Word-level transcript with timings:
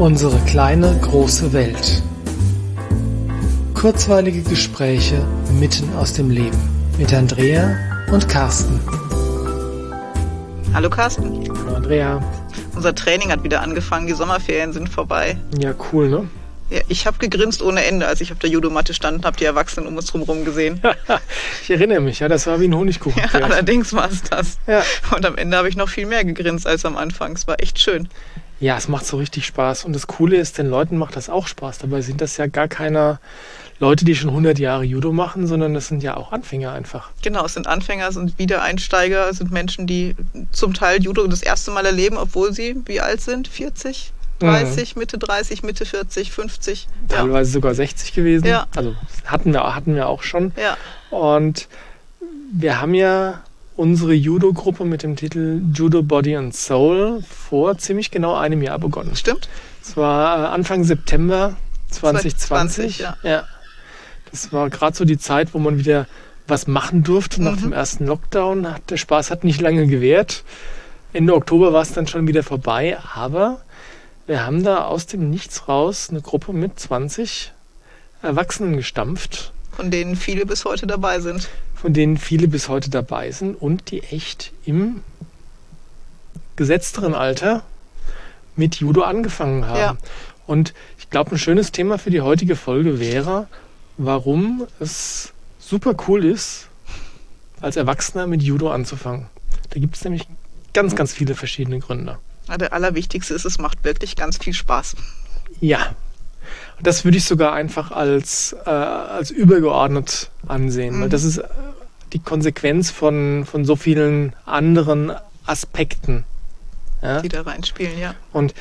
Unsere 0.00 0.38
kleine 0.46 0.98
große 1.02 1.52
Welt. 1.52 2.02
Kurzweilige 3.74 4.40
Gespräche 4.40 5.22
mitten 5.60 5.94
aus 5.94 6.14
dem 6.14 6.30
Leben 6.30 6.58
mit 6.96 7.12
Andrea 7.12 7.76
und 8.10 8.26
Carsten. 8.26 8.80
Hallo 10.72 10.88
Carsten. 10.88 11.46
Hallo 11.50 11.76
Andrea. 11.76 12.18
Unser 12.74 12.94
Training 12.94 13.30
hat 13.30 13.44
wieder 13.44 13.60
angefangen, 13.60 14.06
die 14.06 14.14
Sommerferien 14.14 14.72
sind 14.72 14.88
vorbei. 14.88 15.36
Ja, 15.58 15.74
cool, 15.92 16.08
ne? 16.08 16.28
Ja, 16.70 16.80
ich 16.88 17.06
habe 17.06 17.18
gegrinst 17.18 17.60
ohne 17.60 17.84
Ende, 17.84 18.06
als 18.06 18.22
ich 18.22 18.32
auf 18.32 18.38
der 18.38 18.48
Judomatte 18.48 18.94
stand 18.94 19.18
und 19.18 19.26
habe 19.26 19.36
die 19.36 19.44
Erwachsenen 19.44 19.86
um 19.86 19.98
uns 19.98 20.14
herum 20.14 20.46
gesehen. 20.46 20.80
ich 21.62 21.70
erinnere 21.70 22.00
mich, 22.00 22.20
ja, 22.20 22.28
das 22.28 22.46
war 22.46 22.58
wie 22.58 22.68
ein 22.68 22.74
Honigkuchen. 22.74 23.22
Ja, 23.22 23.38
allerdings 23.42 23.92
war 23.92 24.10
es 24.10 24.22
das. 24.22 24.56
Ja. 24.66 24.82
Und 25.14 25.26
am 25.26 25.36
Ende 25.36 25.58
habe 25.58 25.68
ich 25.68 25.76
noch 25.76 25.90
viel 25.90 26.06
mehr 26.06 26.24
gegrinst 26.24 26.66
als 26.66 26.86
am 26.86 26.96
Anfang. 26.96 27.32
Es 27.32 27.46
war 27.46 27.60
echt 27.60 27.78
schön. 27.78 28.08
Ja, 28.60 28.76
es 28.76 28.88
macht 28.88 29.06
so 29.06 29.16
richtig 29.16 29.46
Spaß. 29.46 29.84
Und 29.84 29.94
das 29.94 30.06
Coole 30.06 30.36
ist, 30.36 30.58
den 30.58 30.68
Leuten 30.68 30.98
macht 30.98 31.16
das 31.16 31.30
auch 31.30 31.46
Spaß. 31.46 31.78
Dabei 31.78 32.02
sind 32.02 32.20
das 32.20 32.36
ja 32.36 32.46
gar 32.46 32.68
keine 32.68 33.18
Leute, 33.78 34.04
die 34.04 34.14
schon 34.14 34.28
100 34.28 34.58
Jahre 34.58 34.84
Judo 34.84 35.12
machen, 35.12 35.46
sondern 35.46 35.72
das 35.72 35.88
sind 35.88 36.02
ja 36.02 36.18
auch 36.18 36.30
Anfänger 36.30 36.72
einfach. 36.72 37.10
Genau, 37.22 37.46
es 37.46 37.54
sind 37.54 37.66
Anfänger, 37.66 38.08
es 38.08 38.14
sind 38.14 38.38
Wiedereinsteiger, 38.38 39.30
es 39.30 39.38
sind 39.38 39.50
Menschen, 39.50 39.86
die 39.86 40.14
zum 40.52 40.74
Teil 40.74 41.02
Judo 41.02 41.26
das 41.26 41.42
erste 41.42 41.70
Mal 41.70 41.86
erleben, 41.86 42.18
obwohl 42.18 42.52
sie 42.52 42.76
wie 42.84 43.00
alt 43.00 43.22
sind? 43.22 43.48
40? 43.48 44.12
30, 44.40 44.94
mhm. 44.94 45.00
Mitte 45.00 45.18
30, 45.18 45.62
Mitte 45.62 45.86
40, 45.86 46.30
50. 46.30 46.88
Teilweise 47.08 47.50
ja. 47.50 47.52
sogar 47.52 47.74
60 47.74 48.12
gewesen. 48.12 48.46
Ja. 48.46 48.66
Also 48.74 48.94
hatten 49.24 49.52
wir, 49.52 49.74
hatten 49.74 49.94
wir 49.94 50.08
auch 50.08 50.22
schon. 50.22 50.52
Ja. 50.56 50.76
Und 51.10 51.68
wir 52.52 52.80
haben 52.80 52.94
ja 52.94 53.42
unsere 53.80 54.12
Judo-Gruppe 54.12 54.84
mit 54.84 55.02
dem 55.02 55.16
Titel 55.16 55.62
Judo 55.72 56.02
Body 56.02 56.36
and 56.36 56.54
Soul 56.54 57.24
vor 57.26 57.78
ziemlich 57.78 58.10
genau 58.10 58.34
einem 58.34 58.60
Jahr 58.60 58.78
begonnen. 58.78 59.16
Stimmt. 59.16 59.48
Es 59.82 59.96
war 59.96 60.44
äh, 60.44 60.46
Anfang 60.48 60.84
September 60.84 61.56
2020. 61.88 62.98
20, 62.98 62.98
ja. 62.98 63.16
ja. 63.22 63.44
Das 64.30 64.52
war 64.52 64.68
gerade 64.68 64.94
so 64.94 65.06
die 65.06 65.16
Zeit, 65.16 65.54
wo 65.54 65.58
man 65.58 65.78
wieder 65.78 66.06
was 66.46 66.66
machen 66.66 67.02
durfte 67.04 67.42
nach 67.42 67.56
mhm. 67.56 67.60
dem 67.62 67.72
ersten 67.72 68.06
Lockdown. 68.06 68.68
Der 68.90 68.96
Spaß 68.98 69.30
hat 69.30 69.44
nicht 69.44 69.62
lange 69.62 69.86
gewährt. 69.86 70.44
Ende 71.14 71.34
Oktober 71.34 71.72
war 71.72 71.80
es 71.80 71.94
dann 71.94 72.06
schon 72.06 72.28
wieder 72.28 72.42
vorbei, 72.42 72.98
aber 73.14 73.62
wir 74.26 74.44
haben 74.44 74.62
da 74.62 74.84
aus 74.84 75.06
dem 75.06 75.30
Nichts 75.30 75.68
raus 75.68 76.08
eine 76.10 76.20
Gruppe 76.20 76.52
mit 76.52 76.78
20 76.78 77.52
Erwachsenen 78.20 78.76
gestampft. 78.76 79.54
Von 79.72 79.90
denen 79.90 80.16
viele 80.16 80.44
bis 80.44 80.66
heute 80.66 80.86
dabei 80.86 81.20
sind. 81.20 81.48
Von 81.80 81.94
denen 81.94 82.18
viele 82.18 82.46
bis 82.46 82.68
heute 82.68 82.90
dabei 82.90 83.30
sind 83.30 83.54
und 83.54 83.90
die 83.90 84.02
echt 84.02 84.52
im 84.66 85.02
gesetzteren 86.56 87.14
Alter 87.14 87.62
mit 88.54 88.76
Judo 88.76 89.02
angefangen 89.02 89.66
haben. 89.66 89.78
Ja. 89.78 89.96
Und 90.46 90.74
ich 90.98 91.08
glaube, 91.08 91.30
ein 91.30 91.38
schönes 91.38 91.72
Thema 91.72 91.96
für 91.96 92.10
die 92.10 92.20
heutige 92.20 92.54
Folge 92.54 93.00
wäre, 93.00 93.46
warum 93.96 94.66
es 94.78 95.32
super 95.58 95.94
cool 96.06 96.26
ist, 96.26 96.68
als 97.62 97.76
Erwachsener 97.76 98.26
mit 98.26 98.42
Judo 98.42 98.70
anzufangen. 98.70 99.26
Da 99.70 99.80
gibt 99.80 99.96
es 99.96 100.04
nämlich 100.04 100.26
ganz, 100.74 100.94
ganz 100.94 101.14
viele 101.14 101.34
verschiedene 101.34 101.78
Gründe. 101.78 102.18
Ja, 102.48 102.58
der 102.58 102.74
allerwichtigste 102.74 103.32
ist, 103.32 103.46
es 103.46 103.58
macht 103.58 103.84
wirklich 103.84 104.16
ganz 104.16 104.36
viel 104.36 104.52
Spaß. 104.52 104.96
Ja. 105.60 105.94
Das 106.82 107.04
würde 107.04 107.18
ich 107.18 107.24
sogar 107.24 107.52
einfach 107.52 107.90
als, 107.90 108.56
äh, 108.64 108.70
als 108.70 109.30
übergeordnet 109.30 110.30
ansehen, 110.46 110.96
mhm. 110.96 111.02
weil 111.02 111.08
das 111.08 111.24
ist 111.24 111.38
äh, 111.38 111.44
die 112.12 112.18
Konsequenz 112.18 112.90
von, 112.90 113.44
von 113.44 113.64
so 113.64 113.76
vielen 113.76 114.34
anderen 114.44 115.12
Aspekten. 115.46 116.24
Ja? 117.02 117.20
Die 117.20 117.28
da 117.28 117.42
reinspielen, 117.42 117.98
ja. 117.98 118.14
Und 118.32 118.54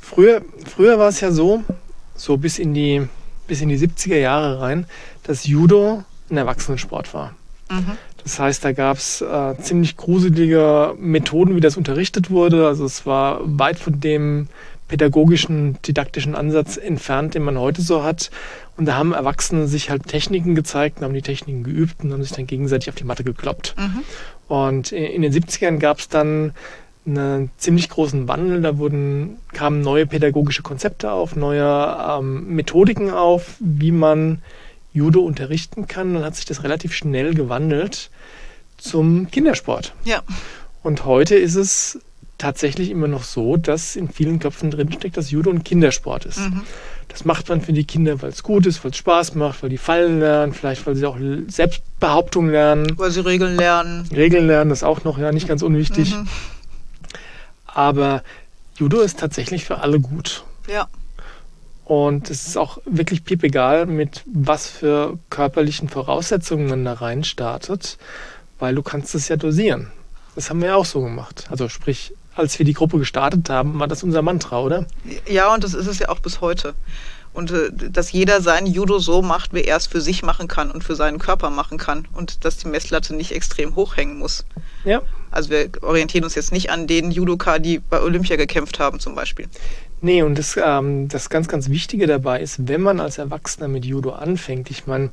früher, 0.00 0.42
früher 0.64 0.98
war 0.98 1.08
es 1.08 1.20
ja 1.20 1.30
so, 1.30 1.62
so 2.14 2.36
bis 2.36 2.58
in 2.58 2.74
die, 2.74 3.06
bis 3.46 3.60
in 3.60 3.68
die 3.68 3.78
70er 3.78 4.16
Jahre 4.16 4.60
rein, 4.60 4.86
dass 5.22 5.46
Judo 5.46 6.04
ein 6.30 6.36
Erwachsenensport 6.36 7.14
war. 7.14 7.34
Mhm. 7.70 7.96
Das 8.22 8.40
heißt, 8.40 8.64
da 8.64 8.72
gab 8.72 8.96
es 8.96 9.20
äh, 9.20 9.54
ziemlich 9.60 9.96
gruselige 9.96 10.94
Methoden, 10.98 11.54
wie 11.54 11.60
das 11.60 11.76
unterrichtet 11.76 12.30
wurde. 12.30 12.66
Also 12.66 12.84
es 12.84 13.06
war 13.06 13.40
weit 13.44 13.78
von 13.78 14.00
dem 14.00 14.48
pädagogischen, 14.88 15.78
didaktischen 15.82 16.34
Ansatz 16.34 16.76
entfernt, 16.76 17.34
den 17.34 17.42
man 17.42 17.58
heute 17.58 17.82
so 17.82 18.02
hat. 18.04 18.30
Und 18.76 18.86
da 18.86 18.94
haben 18.94 19.12
Erwachsene 19.12 19.66
sich 19.66 19.90
halt 19.90 20.06
Techniken 20.06 20.54
gezeigt, 20.54 21.00
haben 21.00 21.14
die 21.14 21.22
Techniken 21.22 21.64
geübt 21.64 22.04
und 22.04 22.12
haben 22.12 22.22
sich 22.22 22.32
dann 22.32 22.46
gegenseitig 22.46 22.88
auf 22.88 22.94
die 22.94 23.04
Matte 23.04 23.24
gekloppt. 23.24 23.74
Mhm. 23.78 24.02
Und 24.48 24.92
in 24.92 25.22
den 25.22 25.32
70ern 25.32 25.78
gab 25.78 25.98
es 25.98 26.08
dann 26.08 26.52
einen 27.06 27.50
ziemlich 27.56 27.88
großen 27.88 28.28
Wandel. 28.28 28.62
Da 28.62 28.78
wurden, 28.78 29.38
kamen 29.52 29.80
neue 29.80 30.06
pädagogische 30.06 30.62
Konzepte 30.62 31.10
auf, 31.10 31.36
neue 31.36 31.96
ähm, 32.08 32.54
Methodiken 32.54 33.10
auf, 33.10 33.56
wie 33.60 33.92
man 33.92 34.42
Judo 34.92 35.20
unterrichten 35.20 35.86
kann. 35.86 36.14
Dann 36.14 36.24
hat 36.24 36.36
sich 36.36 36.44
das 36.44 36.64
relativ 36.64 36.94
schnell 36.94 37.34
gewandelt 37.34 38.10
zum 38.76 39.30
Kindersport. 39.30 39.94
Ja. 40.04 40.22
Und 40.82 41.04
heute 41.04 41.34
ist 41.34 41.54
es 41.54 41.98
tatsächlich 42.38 42.90
immer 42.90 43.08
noch 43.08 43.24
so, 43.24 43.56
dass 43.56 43.96
in 43.96 44.08
vielen 44.08 44.38
Köpfen 44.38 44.70
drinsteckt, 44.70 45.16
dass 45.16 45.30
Judo 45.30 45.50
ein 45.50 45.64
Kindersport 45.64 46.26
ist. 46.26 46.38
Mhm. 46.38 46.62
Das 47.08 47.24
macht 47.24 47.48
man 47.48 47.60
für 47.60 47.72
die 47.72 47.84
Kinder, 47.84 48.20
weil 48.20 48.30
es 48.30 48.42
gut 48.42 48.66
ist, 48.66 48.84
weil 48.84 48.90
es 48.90 48.96
Spaß 48.98 49.34
macht, 49.36 49.62
weil 49.62 49.70
die 49.70 49.78
fallen 49.78 50.20
lernen, 50.20 50.52
vielleicht 50.52 50.86
weil 50.86 50.96
sie 50.96 51.06
auch 51.06 51.16
Selbstbehauptung 51.48 52.50
lernen. 52.50 52.92
Weil 52.98 53.10
sie 53.10 53.24
Regeln 53.24 53.56
lernen. 53.56 54.08
Regeln 54.14 54.46
lernen, 54.46 54.70
das 54.70 54.80
ist 54.80 54.84
auch 54.84 55.04
noch 55.04 55.18
ja 55.18 55.32
nicht 55.32 55.48
ganz 55.48 55.62
unwichtig. 55.62 56.14
Mhm. 56.14 56.28
Aber 57.66 58.22
Judo 58.76 59.00
ist 59.00 59.18
tatsächlich 59.18 59.64
für 59.64 59.78
alle 59.78 60.00
gut. 60.00 60.44
Ja. 60.68 60.88
Und 61.84 62.30
es 62.30 62.48
ist 62.48 62.58
auch 62.58 62.78
wirklich 62.84 63.24
piepegal, 63.24 63.86
mit 63.86 64.24
was 64.26 64.66
für 64.66 65.18
körperlichen 65.30 65.88
Voraussetzungen 65.88 66.68
man 66.68 66.84
da 66.84 66.94
rein 66.94 67.22
startet, 67.22 67.96
weil 68.58 68.74
du 68.74 68.82
kannst 68.82 69.14
es 69.14 69.28
ja 69.28 69.36
dosieren. 69.36 69.92
Das 70.34 70.50
haben 70.50 70.60
wir 70.60 70.68
ja 70.68 70.74
auch 70.74 70.84
so 70.84 71.00
gemacht. 71.00 71.46
Also 71.48 71.68
sprich, 71.68 72.12
als 72.36 72.58
wir 72.58 72.66
die 72.66 72.74
Gruppe 72.74 72.98
gestartet 72.98 73.50
haben, 73.50 73.78
war 73.78 73.88
das 73.88 74.02
unser 74.02 74.22
Mantra, 74.22 74.60
oder? 74.60 74.86
Ja, 75.28 75.52
und 75.52 75.64
das 75.64 75.74
ist 75.74 75.86
es 75.86 75.98
ja 75.98 76.08
auch 76.08 76.20
bis 76.20 76.40
heute. 76.40 76.74
Und 77.32 77.50
äh, 77.50 77.70
dass 77.90 78.12
jeder 78.12 78.40
sein 78.40 78.66
Judo 78.66 78.98
so 78.98 79.20
macht, 79.20 79.52
wie 79.52 79.62
er 79.62 79.76
es 79.76 79.86
für 79.86 80.00
sich 80.00 80.22
machen 80.22 80.48
kann 80.48 80.70
und 80.70 80.82
für 80.82 80.94
seinen 80.94 81.18
Körper 81.18 81.50
machen 81.50 81.76
kann. 81.76 82.08
Und 82.14 82.44
dass 82.44 82.56
die 82.56 82.68
Messlatte 82.68 83.14
nicht 83.14 83.32
extrem 83.32 83.74
hoch 83.76 83.96
hängen 83.96 84.18
muss. 84.18 84.44
Ja. 84.84 85.02
Also 85.30 85.50
wir 85.50 85.68
orientieren 85.82 86.24
uns 86.24 86.34
jetzt 86.34 86.52
nicht 86.52 86.70
an 86.70 86.86
den 86.86 87.10
Judoka, 87.10 87.58
die 87.58 87.78
bei 87.78 88.00
Olympia 88.00 88.36
gekämpft 88.36 88.78
haben 88.78 89.00
zum 89.00 89.14
Beispiel. 89.14 89.48
Nee, 90.00 90.22
und 90.22 90.38
das, 90.38 90.58
ähm, 90.62 91.08
das 91.08 91.28
ganz, 91.28 91.48
ganz 91.48 91.68
Wichtige 91.68 92.06
dabei 92.06 92.40
ist, 92.40 92.68
wenn 92.68 92.80
man 92.80 93.00
als 93.00 93.18
Erwachsener 93.18 93.68
mit 93.68 93.84
Judo 93.84 94.12
anfängt, 94.12 94.70
ich 94.70 94.86
meine, 94.86 95.10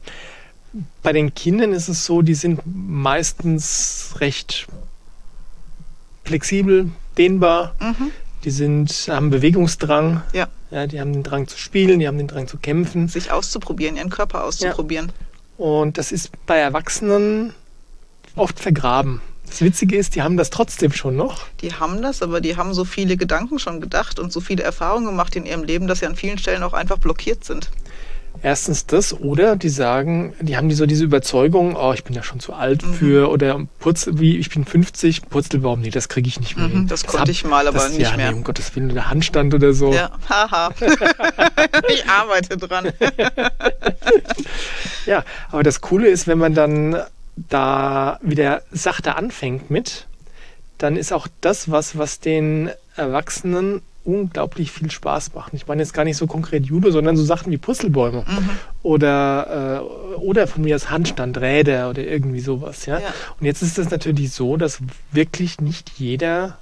bei 1.01 1.13
den 1.13 1.33
Kindern 1.33 1.73
ist 1.73 1.87
es 1.87 2.05
so, 2.05 2.21
die 2.21 2.35
sind 2.35 2.61
meistens 2.65 4.15
recht 4.19 4.67
flexibel, 6.23 6.89
dehnbar. 7.17 7.75
Mhm. 7.79 8.11
Die 8.43 8.51
sind, 8.51 8.91
haben 9.09 9.29
Bewegungsdrang. 9.29 10.21
Ja. 10.33 10.47
ja. 10.71 10.87
Die 10.87 10.99
haben 10.99 11.13
den 11.13 11.23
Drang 11.23 11.47
zu 11.47 11.57
spielen, 11.57 11.99
die 11.99 12.07
haben 12.07 12.17
den 12.17 12.27
Drang 12.27 12.47
zu 12.47 12.57
kämpfen. 12.57 13.07
Sich 13.07 13.31
auszuprobieren, 13.31 13.95
ihren 13.95 14.09
Körper 14.09 14.43
auszuprobieren. 14.43 15.11
Ja. 15.57 15.65
Und 15.65 15.97
das 15.97 16.11
ist 16.11 16.31
bei 16.45 16.57
Erwachsenen 16.57 17.53
oft 18.35 18.59
vergraben. 18.59 19.21
Das 19.47 19.61
Witzige 19.61 19.97
ist, 19.97 20.15
die 20.15 20.21
haben 20.21 20.35
das 20.35 20.49
trotzdem 20.49 20.91
schon 20.91 21.15
noch. 21.15 21.45
Die 21.61 21.73
haben 21.73 22.01
das, 22.01 22.21
aber 22.21 22.41
die 22.41 22.57
haben 22.57 22.73
so 22.73 22.85
viele 22.85 23.17
Gedanken 23.17 23.59
schon 23.59 23.81
gedacht 23.81 24.17
und 24.17 24.33
so 24.33 24.41
viele 24.41 24.63
Erfahrungen 24.63 25.05
gemacht 25.05 25.35
in 25.35 25.45
ihrem 25.45 25.63
Leben, 25.63 25.87
dass 25.87 25.99
sie 25.99 26.07
an 26.07 26.15
vielen 26.15 26.37
Stellen 26.37 26.63
auch 26.63 26.73
einfach 26.73 26.97
blockiert 26.97 27.43
sind. 27.43 27.69
Erstens 28.41 28.85
das, 28.85 29.13
oder 29.13 29.55
die 29.55 29.69
sagen, 29.69 30.33
die 30.41 30.57
haben 30.57 30.67
die 30.67 30.75
so 30.75 30.85
diese 30.85 31.05
Überzeugung, 31.05 31.75
oh, 31.77 31.93
ich 31.93 32.03
bin 32.03 32.13
ja 32.13 32.23
schon 32.23 32.41
zu 32.41 32.53
alt 32.53 32.85
mhm. 32.85 32.93
für, 32.93 33.29
oder 33.29 33.65
Purzel, 33.79 34.19
wie, 34.19 34.37
ich 34.37 34.49
bin 34.49 34.65
50, 34.65 35.29
Purzelbaum, 35.29 35.79
nee, 35.79 35.89
das 35.89 36.09
kriege 36.09 36.27
ich 36.27 36.39
nicht 36.39 36.57
mehr 36.57 36.67
mhm. 36.67 36.87
Das, 36.87 37.01
das 37.01 37.09
konnte 37.09 37.21
hab, 37.21 37.29
ich 37.29 37.45
mal, 37.45 37.67
aber 37.67 37.77
das, 37.77 37.93
nicht 37.93 38.01
ja, 38.01 38.17
mehr. 38.17 38.31
Nee, 38.31 38.37
um 38.37 38.43
Gottes 38.43 38.75
Willen, 38.75 38.89
der 38.89 39.09
Handstand 39.09 39.53
oder 39.53 39.73
so. 39.73 39.93
Ja, 39.93 40.11
haha. 40.29 40.71
ich 41.87 42.05
arbeite 42.09 42.57
dran. 42.57 42.91
ja, 45.05 45.23
aber 45.49 45.63
das 45.63 45.79
Coole 45.79 46.09
ist, 46.09 46.27
wenn 46.27 46.37
man 46.37 46.53
dann 46.53 47.01
da 47.35 48.19
wieder 48.21 48.63
sachte 48.71 49.15
anfängt 49.15 49.69
mit, 49.69 50.07
dann 50.77 50.97
ist 50.97 51.13
auch 51.13 51.27
das 51.39 51.71
was, 51.71 51.97
was 51.97 52.19
den 52.19 52.71
Erwachsenen 52.95 53.81
unglaublich 54.05 54.71
viel 54.71 54.91
Spaß 54.91 55.33
macht. 55.33 55.53
Ich 55.53 55.67
meine 55.67 55.81
jetzt 55.81 55.93
gar 55.93 56.03
nicht 56.03 56.17
so 56.17 56.27
konkret 56.27 56.65
Judo, 56.65 56.91
sondern 56.91 57.15
so 57.15 57.23
Sachen 57.23 57.51
wie 57.51 57.57
Purzelbäume 57.57 58.25
mhm. 58.27 58.49
oder, 58.81 59.81
äh, 59.81 60.15
oder 60.17 60.47
von 60.47 60.63
mir 60.63 60.75
aus 60.75 60.89
Handstand, 60.89 61.37
Räder 61.37 61.89
oder 61.89 62.03
irgendwie 62.03 62.41
sowas. 62.41 62.85
Ja? 62.85 62.99
ja? 62.99 63.13
Und 63.39 63.45
jetzt 63.45 63.61
ist 63.61 63.77
es 63.77 63.89
natürlich 63.89 64.31
so, 64.31 64.57
dass 64.57 64.79
wirklich 65.11 65.61
nicht 65.61 65.91
jeder 65.97 66.57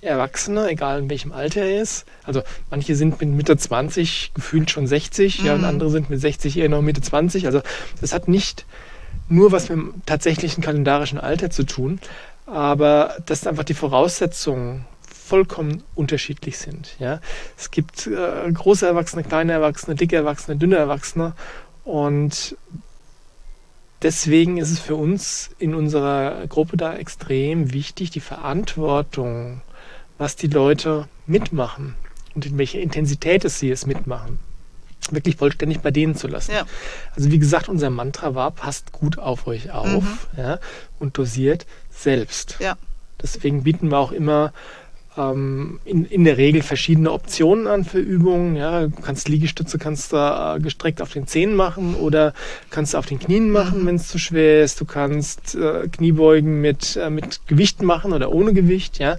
Erwachsene, 0.00 0.68
egal 0.68 1.00
in 1.00 1.10
welchem 1.10 1.30
Alter 1.30 1.62
er 1.62 1.82
ist, 1.82 2.06
also 2.24 2.42
manche 2.70 2.96
sind 2.96 3.20
mit 3.20 3.28
Mitte 3.28 3.56
20 3.56 4.32
gefühlt 4.34 4.70
schon 4.70 4.86
60, 4.86 5.40
mhm. 5.40 5.46
ja, 5.46 5.54
und 5.54 5.64
andere 5.64 5.90
sind 5.90 6.10
mit 6.10 6.20
60 6.20 6.56
eher 6.56 6.68
noch 6.68 6.82
Mitte 6.82 7.02
20. 7.02 7.46
Also 7.46 7.60
das 8.00 8.12
hat 8.12 8.26
nicht 8.26 8.64
nur 9.28 9.52
was 9.52 9.68
mit 9.68 9.78
dem 9.78 9.94
tatsächlichen 10.06 10.62
kalendarischen 10.64 11.20
Alter 11.20 11.50
zu 11.50 11.64
tun, 11.64 12.00
aber 12.46 13.16
das 13.26 13.40
ist 13.40 13.46
einfach 13.46 13.64
die 13.64 13.74
Voraussetzung 13.74 14.84
vollkommen 15.30 15.84
unterschiedlich 15.94 16.58
sind. 16.58 16.96
Ja? 16.98 17.20
Es 17.56 17.70
gibt 17.70 18.08
äh, 18.08 18.50
große 18.52 18.84
Erwachsene, 18.84 19.22
kleine 19.22 19.52
Erwachsene, 19.52 19.94
dicke 19.94 20.16
Erwachsene, 20.16 20.56
dünne 20.56 20.76
Erwachsene 20.76 21.34
und 21.84 22.56
deswegen 24.02 24.56
ist 24.56 24.72
es 24.72 24.80
für 24.80 24.96
uns 24.96 25.50
in 25.60 25.76
unserer 25.76 26.48
Gruppe 26.48 26.76
da 26.76 26.96
extrem 26.96 27.72
wichtig, 27.72 28.10
die 28.10 28.20
Verantwortung, 28.20 29.60
was 30.18 30.34
die 30.34 30.48
Leute 30.48 31.06
mitmachen 31.26 31.94
und 32.34 32.44
in 32.44 32.58
welcher 32.58 32.80
Intensität 32.80 33.44
es 33.44 33.60
sie 33.60 33.70
es 33.70 33.86
mitmachen, 33.86 34.40
wirklich 35.12 35.36
vollständig 35.36 35.78
bei 35.78 35.92
denen 35.92 36.16
zu 36.16 36.26
lassen. 36.26 36.52
Ja. 36.54 36.64
Also 37.14 37.30
wie 37.30 37.38
gesagt, 37.38 37.68
unser 37.68 37.90
Mantra 37.90 38.34
war, 38.34 38.50
passt 38.50 38.90
gut 38.90 39.16
auf 39.16 39.46
euch 39.46 39.70
auf 39.70 40.02
mhm. 40.02 40.18
ja, 40.36 40.58
und 40.98 41.16
dosiert 41.18 41.66
selbst. 41.88 42.56
Ja. 42.58 42.76
Deswegen 43.22 43.62
bieten 43.62 43.90
wir 43.90 43.98
auch 43.98 44.12
immer 44.12 44.52
ähm, 45.20 45.80
in, 45.84 46.04
in 46.04 46.24
der 46.24 46.36
Regel 46.36 46.62
verschiedene 46.62 47.12
Optionen 47.12 47.66
an 47.66 47.84
für 47.84 47.98
Übungen. 47.98 48.56
Ja, 48.56 48.86
du 48.86 49.02
kannst 49.02 49.28
Liegestütze 49.28 49.78
kannst 49.78 50.12
du 50.12 50.16
äh, 50.16 50.60
gestreckt 50.60 51.02
auf 51.02 51.12
den 51.12 51.26
Zehen 51.26 51.54
machen 51.54 51.94
oder 51.94 52.32
kannst 52.70 52.94
du 52.94 52.98
auf 52.98 53.06
den 53.06 53.18
Knien 53.18 53.50
machen, 53.50 53.82
mhm. 53.82 53.86
wenn 53.86 53.96
es 53.96 54.08
zu 54.08 54.18
schwer 54.18 54.64
ist. 54.64 54.80
Du 54.80 54.84
kannst 54.84 55.54
äh, 55.54 55.88
Kniebeugen 55.88 56.60
mit, 56.60 56.96
äh, 56.96 57.10
mit 57.10 57.46
Gewicht 57.46 57.82
machen 57.82 58.12
oder 58.12 58.32
ohne 58.32 58.52
Gewicht. 58.52 58.98
Ja. 58.98 59.18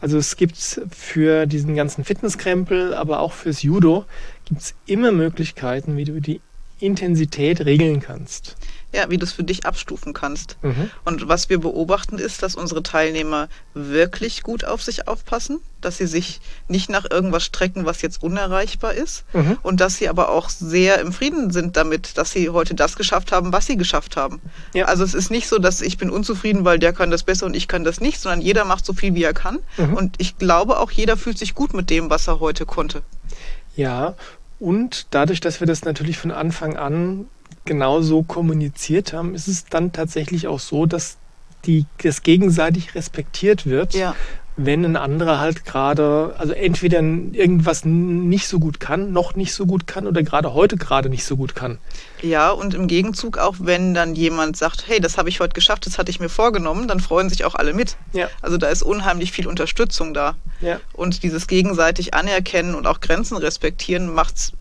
Also 0.00 0.18
es 0.18 0.36
gibt 0.36 0.56
für 0.90 1.46
diesen 1.46 1.76
ganzen 1.76 2.04
Fitnesskrempel, 2.04 2.94
aber 2.94 3.20
auch 3.20 3.32
fürs 3.32 3.62
Judo 3.62 4.04
gibt 4.44 4.60
es 4.60 4.74
immer 4.86 5.12
Möglichkeiten, 5.12 5.96
wie 5.96 6.04
du 6.04 6.20
die 6.20 6.40
Intensität 6.80 7.64
regeln 7.64 8.00
kannst 8.00 8.56
ja, 8.92 9.08
wie 9.10 9.18
du 9.18 9.24
es 9.24 9.32
für 9.32 9.44
dich 9.44 9.66
abstufen 9.66 10.12
kannst. 10.12 10.56
Mhm. 10.62 10.90
Und 11.04 11.28
was 11.28 11.48
wir 11.48 11.58
beobachten 11.58 12.18
ist, 12.18 12.42
dass 12.42 12.54
unsere 12.54 12.82
Teilnehmer 12.82 13.48
wirklich 13.74 14.42
gut 14.42 14.64
auf 14.64 14.82
sich 14.82 15.08
aufpassen, 15.08 15.60
dass 15.80 15.98
sie 15.98 16.06
sich 16.06 16.40
nicht 16.68 16.90
nach 16.90 17.10
irgendwas 17.10 17.44
strecken, 17.44 17.86
was 17.86 18.02
jetzt 18.02 18.22
unerreichbar 18.22 18.94
ist 18.94 19.24
mhm. 19.32 19.58
und 19.62 19.80
dass 19.80 19.96
sie 19.96 20.08
aber 20.08 20.28
auch 20.28 20.48
sehr 20.48 21.00
im 21.00 21.12
Frieden 21.12 21.50
sind 21.50 21.76
damit, 21.76 22.18
dass 22.18 22.32
sie 22.32 22.50
heute 22.50 22.74
das 22.74 22.96
geschafft 22.96 23.32
haben, 23.32 23.52
was 23.52 23.66
sie 23.66 23.76
geschafft 23.76 24.16
haben. 24.16 24.40
Ja. 24.74 24.86
Also 24.86 25.04
es 25.04 25.14
ist 25.14 25.30
nicht 25.30 25.48
so, 25.48 25.58
dass 25.58 25.80
ich 25.80 25.98
bin 25.98 26.10
unzufrieden, 26.10 26.64
weil 26.64 26.78
der 26.78 26.92
kann 26.92 27.10
das 27.10 27.22
besser 27.22 27.46
und 27.46 27.56
ich 27.56 27.68
kann 27.68 27.84
das 27.84 28.00
nicht, 28.00 28.20
sondern 28.20 28.40
jeder 28.40 28.64
macht 28.64 28.84
so 28.84 28.92
viel, 28.92 29.14
wie 29.14 29.24
er 29.24 29.34
kann. 29.34 29.58
Mhm. 29.76 29.94
Und 29.94 30.16
ich 30.18 30.38
glaube 30.38 30.78
auch, 30.78 30.90
jeder 30.90 31.16
fühlt 31.16 31.38
sich 31.38 31.54
gut 31.54 31.74
mit 31.74 31.90
dem, 31.90 32.10
was 32.10 32.28
er 32.28 32.40
heute 32.40 32.66
konnte. 32.66 33.02
Ja, 33.74 34.14
und 34.60 35.06
dadurch, 35.10 35.40
dass 35.40 35.58
wir 35.58 35.66
das 35.66 35.84
natürlich 35.84 36.18
von 36.18 36.30
Anfang 36.30 36.76
an 36.76 37.26
genauso 37.64 38.22
kommuniziert 38.22 39.12
haben, 39.12 39.34
ist 39.34 39.48
es 39.48 39.66
dann 39.66 39.92
tatsächlich 39.92 40.46
auch 40.46 40.60
so, 40.60 40.86
dass 40.86 41.18
die, 41.64 41.86
das 42.02 42.22
gegenseitig 42.22 42.94
respektiert 42.94 43.66
wird, 43.66 43.94
ja. 43.94 44.14
wenn 44.56 44.84
ein 44.84 44.96
anderer 44.96 45.38
halt 45.38 45.64
gerade, 45.64 46.34
also 46.38 46.52
entweder 46.52 46.98
irgendwas 46.98 47.84
nicht 47.84 48.48
so 48.48 48.58
gut 48.58 48.80
kann, 48.80 49.12
noch 49.12 49.36
nicht 49.36 49.54
so 49.54 49.66
gut 49.66 49.86
kann 49.86 50.06
oder 50.06 50.22
gerade 50.22 50.54
heute 50.54 50.76
gerade 50.76 51.08
nicht 51.08 51.24
so 51.24 51.36
gut 51.36 51.54
kann. 51.54 51.78
Ja, 52.20 52.50
und 52.50 52.74
im 52.74 52.88
Gegenzug 52.88 53.38
auch, 53.38 53.56
wenn 53.60 53.94
dann 53.94 54.14
jemand 54.14 54.56
sagt, 54.56 54.88
hey, 54.88 55.00
das 55.00 55.18
habe 55.18 55.28
ich 55.28 55.40
heute 55.40 55.54
geschafft, 55.54 55.86
das 55.86 55.98
hatte 55.98 56.10
ich 56.10 56.20
mir 56.20 56.28
vorgenommen, 56.28 56.88
dann 56.88 57.00
freuen 57.00 57.28
sich 57.28 57.44
auch 57.44 57.54
alle 57.54 57.74
mit. 57.74 57.96
Ja. 58.12 58.28
Also 58.40 58.56
da 58.56 58.68
ist 58.68 58.82
unheimlich 58.82 59.32
viel 59.32 59.46
Unterstützung 59.46 60.14
da. 60.14 60.34
Ja. 60.60 60.80
Und 60.92 61.22
dieses 61.22 61.46
gegenseitig 61.46 62.14
anerkennen 62.14 62.74
und 62.74 62.86
auch 62.86 63.00
Grenzen 63.00 63.36
respektieren 63.36 64.12
macht 64.12 64.36
es 64.36 64.52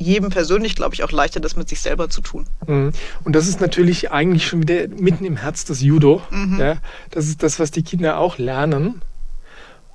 jedem 0.00 0.30
persönlich, 0.30 0.74
glaube 0.74 0.94
ich, 0.94 1.04
auch 1.04 1.12
leichter, 1.12 1.40
das 1.40 1.56
mit 1.56 1.68
sich 1.68 1.80
selber 1.80 2.08
zu 2.08 2.22
tun. 2.22 2.46
Mhm. 2.66 2.92
Und 3.22 3.36
das 3.36 3.46
ist 3.46 3.60
natürlich 3.60 4.10
eigentlich 4.10 4.46
schon 4.46 4.62
wieder 4.62 4.88
mitten 4.88 5.24
im 5.24 5.36
Herz 5.36 5.64
des 5.66 5.82
Judo. 5.82 6.22
Mhm. 6.30 6.58
Ja, 6.58 6.76
das 7.10 7.26
ist 7.26 7.42
das, 7.42 7.60
was 7.60 7.70
die 7.70 7.82
Kinder 7.82 8.18
auch 8.18 8.38
lernen. 8.38 9.02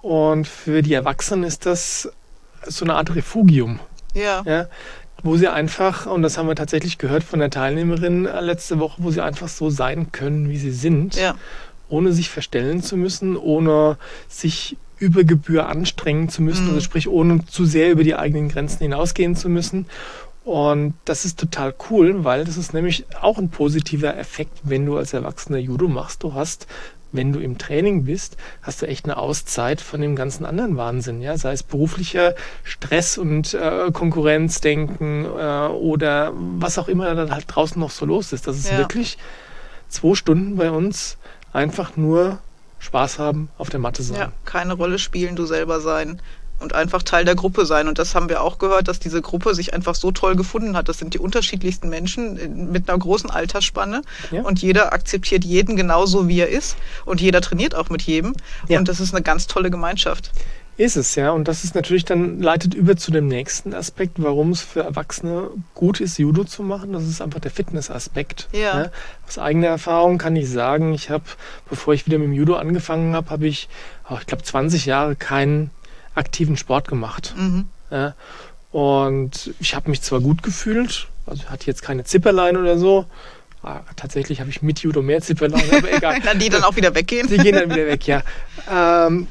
Und 0.02 0.48
für 0.48 0.84
die 0.84 0.94
Erwachsenen 0.94 1.44
ist 1.44 1.66
das 1.66 2.12
so 2.68 2.86
eine 2.86 2.94
Art 2.94 3.16
Refugium. 3.16 3.80
Ja. 4.14 4.44
ja. 4.46 4.68
Wo 5.24 5.38
sie 5.38 5.48
einfach, 5.48 6.06
und 6.06 6.22
das 6.22 6.38
haben 6.38 6.48
wir 6.48 6.56
tatsächlich 6.56 7.00
gehört 7.00 7.24
von 7.24 7.40
der 7.40 7.50
Teilnehmerin 7.50 8.26
letzte 8.42 8.78
Woche, 8.80 9.04
wo 9.04 9.10
sie 9.10 9.22
einfach 9.22 9.48
so 9.48 9.72
sein 9.72 10.12
können, 10.12 10.50
wie 10.50 10.58
sie 10.58 10.72
sind. 10.72 11.16
Ja. 11.16 11.34
Ohne 11.90 12.14
sich 12.14 12.30
verstellen 12.30 12.84
zu 12.84 12.96
müssen, 12.96 13.36
ohne 13.36 13.98
sich 14.28 14.78
über 14.98 15.24
Gebühr 15.24 15.68
anstrengen 15.68 16.30
zu 16.30 16.42
müssen, 16.42 16.64
mhm. 16.64 16.70
also 16.70 16.82
sprich 16.82 17.08
ohne 17.08 17.46
zu 17.46 17.66
sehr 17.66 17.92
über 17.92 18.04
die 18.04 18.16
eigenen 18.16 18.50
Grenzen 18.50 18.80
hinausgehen 18.80 19.36
zu 19.36 19.50
müssen. 19.50 19.86
Und 20.46 20.94
das 21.06 21.26
ist 21.26 21.40
total 21.40 21.74
cool, 21.90 22.24
weil 22.24 22.46
das 22.46 22.56
ist 22.56 22.74
nämlich 22.74 23.06
auch 23.20 23.40
ein 23.40 23.50
positiver 23.50 24.16
Effekt, 24.16 24.60
wenn 24.64 24.86
du 24.86 24.96
als 24.96 25.12
Erwachsener 25.14 25.58
Judo 25.58 25.88
machst. 25.88 26.22
Du 26.22 26.36
hast, 26.36 26.68
wenn 27.12 27.34
du 27.34 27.40
im 27.40 27.58
Training 27.58 28.06
bist, 28.06 28.38
hast 28.62 28.84
du 28.84 28.88
echt 28.88 29.06
eine 29.06 29.18
Auszeit 29.18 29.82
von 29.82 30.02
dem 30.02 30.16
ganzen 30.16 30.46
anderen 30.46 30.78
Wahnsinn, 30.78 31.22
ja, 31.24 31.36
sei 31.36 31.54
es 31.54 31.64
beruflicher 31.64 32.36
Stress 32.64 33.18
und 33.18 33.56
äh, 33.56 33.92
Konkurrenzdenken 33.92 35.26
äh, 35.26 35.68
oder 35.68 36.32
was 36.36 36.78
auch 36.78 36.90
immer 36.90 37.16
da 37.16 37.34
halt 37.34 37.46
draußen 37.48 37.80
noch 37.80 37.92
so 37.92 38.06
los 38.06 38.32
ist. 38.32 38.46
Das 38.46 38.58
ist 38.58 38.70
ja. 38.70 38.78
wirklich 38.78 39.18
zwei 39.90 40.14
Stunden 40.14 40.58
bei 40.58 40.70
uns 40.70 41.18
einfach 41.54 41.98
nur 41.98 42.38
Spaß 42.86 43.20
haben, 43.20 43.50
auf 43.58 43.70
der 43.70 43.80
Matte 43.80 44.04
sein. 44.04 44.18
Ja, 44.18 44.32
keine 44.46 44.74
Rolle 44.74 45.00
spielen, 45.00 45.36
du 45.36 45.46
selber 45.46 45.82
sein 45.82 46.22
und 46.60 46.74
einfach 46.74 47.04
Teil 47.04 47.26
der 47.26 47.36
Gruppe 47.36 47.66
sein. 47.66 47.88
Und 47.88 48.00
das 48.00 48.16
haben 48.16 48.30
wir 48.30 48.42
auch 48.42 48.58
gehört, 48.60 48.88
dass 48.88 49.00
diese 49.00 49.22
Gruppe 49.22 49.54
sich 49.54 49.74
einfach 49.74 49.96
so 49.96 50.12
toll 50.12 50.36
gefunden 50.36 50.78
hat. 50.78 50.88
Das 50.88 50.98
sind 50.98 51.14
die 51.14 51.20
unterschiedlichsten 51.20 51.90
Menschen 51.90 52.72
mit 52.72 52.90
einer 52.90 52.98
großen 52.98 53.30
Altersspanne. 53.30 54.04
Ja. 54.32 54.44
Und 54.44 54.62
jeder 54.62 54.94
akzeptiert 54.94 55.44
jeden 55.44 55.76
genauso, 55.76 56.28
wie 56.28 56.40
er 56.40 56.50
ist. 56.50 56.78
Und 57.06 57.20
jeder 57.20 57.42
trainiert 57.42 57.76
auch 57.76 57.90
mit 57.90 58.04
jedem. 58.04 58.36
Ja. 58.68 58.80
Und 58.80 58.88
das 58.88 59.00
ist 59.00 59.14
eine 59.14 59.24
ganz 59.24 59.48
tolle 59.48 59.70
Gemeinschaft. 59.70 60.32
Ist 60.78 60.98
es, 60.98 61.16
ja. 61.16 61.32
Und 61.32 61.48
das 61.48 61.64
ist 61.64 61.74
natürlich 61.74 62.04
dann, 62.04 62.42
leitet 62.42 62.74
über 62.74 62.98
zu 62.98 63.12
dem 63.12 63.28
nächsten 63.28 63.74
Aspekt, 63.74 64.22
warum 64.22 64.52
es 64.52 64.62
für 64.62 64.82
Erwachsene 64.82 65.50
gut 65.74 66.02
ist, 66.02 66.18
Judo 66.18 66.44
zu 66.44 66.64
machen. 66.64 66.92
Das 66.92 67.04
ist 67.04 67.22
einfach 67.22 67.40
der 67.40 67.52
Fitnessaspekt. 67.52 68.50
Ja. 68.52 68.60
ja. 68.60 68.92
Aus 69.26 69.38
eigener 69.38 69.68
Erfahrung 69.68 70.18
kann 70.18 70.36
ich 70.36 70.50
sagen, 70.50 70.94
ich 70.94 71.10
habe, 71.10 71.24
bevor 71.70 71.94
ich 71.94 72.06
wieder 72.06 72.18
mit 72.18 72.28
dem 72.28 72.34
Judo 72.34 72.56
angefangen 72.56 73.16
habe, 73.16 73.30
habe 73.30 73.48
ich, 73.48 73.70
oh, 74.10 74.18
ich 74.20 74.28
glaube, 74.28 74.44
20 74.44 74.86
Jahre 74.86 75.16
keinen 75.16 75.72
aktiven 76.14 76.58
Sport 76.58 76.88
gemacht. 76.88 77.34
Mhm. 77.38 77.68
Ja. 77.90 78.16
Und 78.72 79.54
ich 79.62 79.76
habe 79.76 79.90
mich 79.90 80.02
zwar 80.02 80.20
gut 80.20 80.44
gefühlt, 80.44 81.08
also 81.26 81.46
hatte 81.46 81.68
jetzt 81.68 81.82
keine 81.82 82.04
Zipperlein 82.04 82.58
oder 82.58 82.78
so, 82.78 83.06
tatsächlich 83.96 84.40
habe 84.40 84.50
ich 84.50 84.62
mit 84.62 84.80
Judo 84.80 85.02
mehr 85.02 85.22
Zipperlein, 85.22 85.64
aber 85.72 85.92
egal. 85.92 86.20
Na, 86.26 86.34
die 86.34 86.50
dann 86.50 86.64
auch 86.64 86.76
wieder 86.76 86.94
weggehen? 86.94 87.28
Die 87.28 87.38
gehen 87.38 87.56
dann 87.56 87.70
wieder 87.70 87.88
weg, 87.88 88.06
ja. 88.08 88.22
Ähm, 88.72 89.28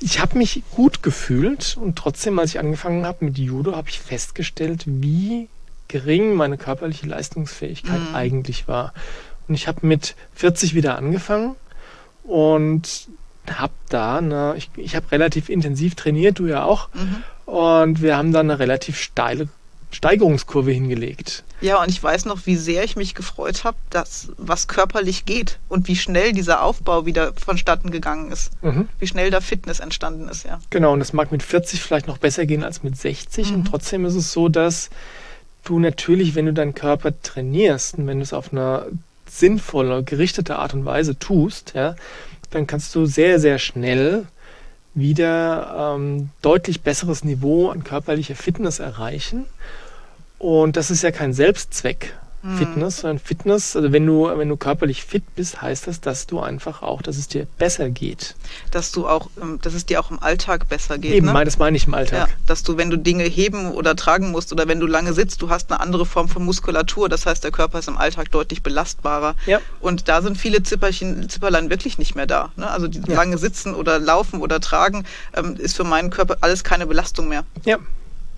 ich 0.00 0.20
habe 0.20 0.38
mich 0.38 0.62
gut 0.74 1.02
gefühlt 1.02 1.76
und 1.80 1.96
trotzdem, 1.96 2.38
als 2.38 2.50
ich 2.50 2.58
angefangen 2.58 3.06
habe 3.06 3.24
mit 3.24 3.38
Judo, 3.38 3.76
habe 3.76 3.88
ich 3.88 4.00
festgestellt, 4.00 4.84
wie 4.86 5.48
gering 5.88 6.34
meine 6.34 6.56
körperliche 6.56 7.06
Leistungsfähigkeit 7.06 8.00
mhm. 8.00 8.14
eigentlich 8.14 8.68
war. 8.68 8.92
Und 9.48 9.54
ich 9.54 9.66
habe 9.68 9.86
mit 9.86 10.14
40 10.34 10.74
wieder 10.74 10.96
angefangen 10.96 11.56
und 12.24 13.08
habe 13.50 13.72
da 13.88 14.18
eine, 14.18 14.54
ich, 14.56 14.70
ich 14.76 14.94
habe 14.94 15.10
relativ 15.10 15.48
intensiv 15.48 15.94
trainiert, 15.96 16.38
du 16.38 16.46
ja 16.46 16.64
auch. 16.64 16.88
Mhm. 16.94 17.52
Und 17.52 18.02
wir 18.02 18.16
haben 18.16 18.32
da 18.32 18.40
eine 18.40 18.60
relativ 18.60 18.98
steile 18.98 19.48
Steigerungskurve 19.90 20.70
hingelegt. 20.70 21.44
Ja, 21.60 21.82
und 21.82 21.88
ich 21.88 22.02
weiß 22.02 22.24
noch, 22.24 22.46
wie 22.46 22.56
sehr 22.56 22.84
ich 22.84 22.96
mich 22.96 23.14
gefreut 23.14 23.64
habe, 23.64 23.76
dass 23.90 24.28
was 24.36 24.68
körperlich 24.68 25.24
geht 25.24 25.58
und 25.68 25.88
wie 25.88 25.96
schnell 25.96 26.32
dieser 26.32 26.62
Aufbau 26.62 27.06
wieder 27.06 27.32
vonstatten 27.34 27.90
gegangen 27.90 28.30
ist. 28.30 28.50
Mhm. 28.62 28.88
Wie 28.98 29.06
schnell 29.06 29.30
da 29.30 29.40
Fitness 29.40 29.80
entstanden 29.80 30.28
ist, 30.28 30.44
ja. 30.44 30.60
Genau, 30.70 30.92
und 30.92 31.00
das 31.00 31.12
mag 31.12 31.32
mit 31.32 31.42
40 31.42 31.82
vielleicht 31.82 32.06
noch 32.06 32.18
besser 32.18 32.46
gehen 32.46 32.62
als 32.62 32.82
mit 32.82 32.96
60. 32.96 33.50
Mhm. 33.50 33.56
Und 33.56 33.64
trotzdem 33.64 34.04
ist 34.04 34.14
es 34.14 34.32
so, 34.32 34.48
dass 34.48 34.90
du 35.64 35.78
natürlich, 35.78 36.34
wenn 36.34 36.46
du 36.46 36.52
deinen 36.52 36.74
Körper 36.74 37.20
trainierst 37.20 37.98
und 37.98 38.06
wenn 38.06 38.18
du 38.18 38.22
es 38.22 38.32
auf 38.32 38.52
eine 38.52 38.86
sinnvolle, 39.28 40.02
gerichtete 40.02 40.56
Art 40.56 40.74
und 40.74 40.84
Weise 40.84 41.18
tust, 41.18 41.72
ja, 41.74 41.94
dann 42.50 42.66
kannst 42.66 42.94
du 42.94 43.06
sehr, 43.06 43.38
sehr 43.38 43.58
schnell 43.58 44.26
wieder 44.94 45.94
ähm, 45.96 46.30
deutlich 46.42 46.82
besseres 46.82 47.24
Niveau 47.24 47.70
an 47.70 47.84
körperlicher 47.84 48.34
Fitness 48.34 48.78
erreichen. 48.78 49.46
Und 50.38 50.76
das 50.76 50.90
ist 50.90 51.02
ja 51.02 51.10
kein 51.10 51.32
Selbstzweck, 51.32 52.14
hm. 52.42 52.56
Fitness, 52.56 53.00
sondern 53.00 53.18
Fitness, 53.18 53.76
also 53.76 53.92
wenn 53.92 54.06
du, 54.06 54.26
wenn 54.34 54.48
du 54.48 54.56
körperlich 54.56 55.04
fit 55.04 55.22
bist, 55.36 55.60
heißt 55.60 55.86
das, 55.86 56.00
dass 56.00 56.26
du 56.26 56.40
einfach 56.40 56.82
auch, 56.82 57.02
dass 57.02 57.18
es 57.18 57.28
dir 57.28 57.46
besser 57.58 57.90
geht. 57.90 58.34
Dass 58.70 58.92
du 58.92 59.06
auch, 59.06 59.28
ähm, 59.40 59.58
dass 59.60 59.74
es 59.74 59.84
dir 59.84 60.00
auch 60.00 60.10
im 60.10 60.18
Alltag 60.22 60.68
besser 60.68 60.96
geht. 60.96 61.12
Eben, 61.12 61.26
ne? 61.26 61.44
das 61.44 61.58
meine 61.58 61.76
ich 61.76 61.86
im 61.86 61.92
Alltag. 61.92 62.28
Ja, 62.28 62.34
dass 62.46 62.62
du, 62.62 62.78
wenn 62.78 62.88
du 62.88 62.96
Dinge 62.96 63.24
heben 63.24 63.72
oder 63.72 63.94
tragen 63.94 64.30
musst 64.30 64.52
oder 64.52 64.68
wenn 64.68 64.80
du 64.80 64.86
lange 64.86 65.12
sitzt, 65.12 65.42
du 65.42 65.50
hast 65.50 65.70
eine 65.70 65.80
andere 65.80 66.06
Form 66.06 66.28
von 66.28 66.42
Muskulatur. 66.44 67.10
Das 67.10 67.26
heißt, 67.26 67.44
der 67.44 67.50
Körper 67.50 67.78
ist 67.78 67.88
im 67.88 67.98
Alltag 67.98 68.30
deutlich 68.30 68.62
belastbarer. 68.62 69.34
Ja. 69.46 69.60
Und 69.80 70.08
da 70.08 70.22
sind 70.22 70.38
viele 70.38 70.62
Zipperchen, 70.62 71.28
Zipperlein 71.28 71.68
wirklich 71.68 71.98
nicht 71.98 72.14
mehr 72.14 72.26
da. 72.26 72.52
Ne? 72.56 72.70
Also 72.70 72.88
die 72.88 73.00
ja. 73.06 73.16
lange 73.16 73.36
Sitzen 73.36 73.74
oder 73.74 73.98
Laufen 73.98 74.40
oder 74.40 74.60
Tragen 74.60 75.04
ähm, 75.34 75.56
ist 75.56 75.76
für 75.76 75.84
meinen 75.84 76.08
Körper 76.08 76.38
alles 76.40 76.64
keine 76.64 76.86
Belastung 76.86 77.28
mehr. 77.28 77.44
Ja. 77.64 77.78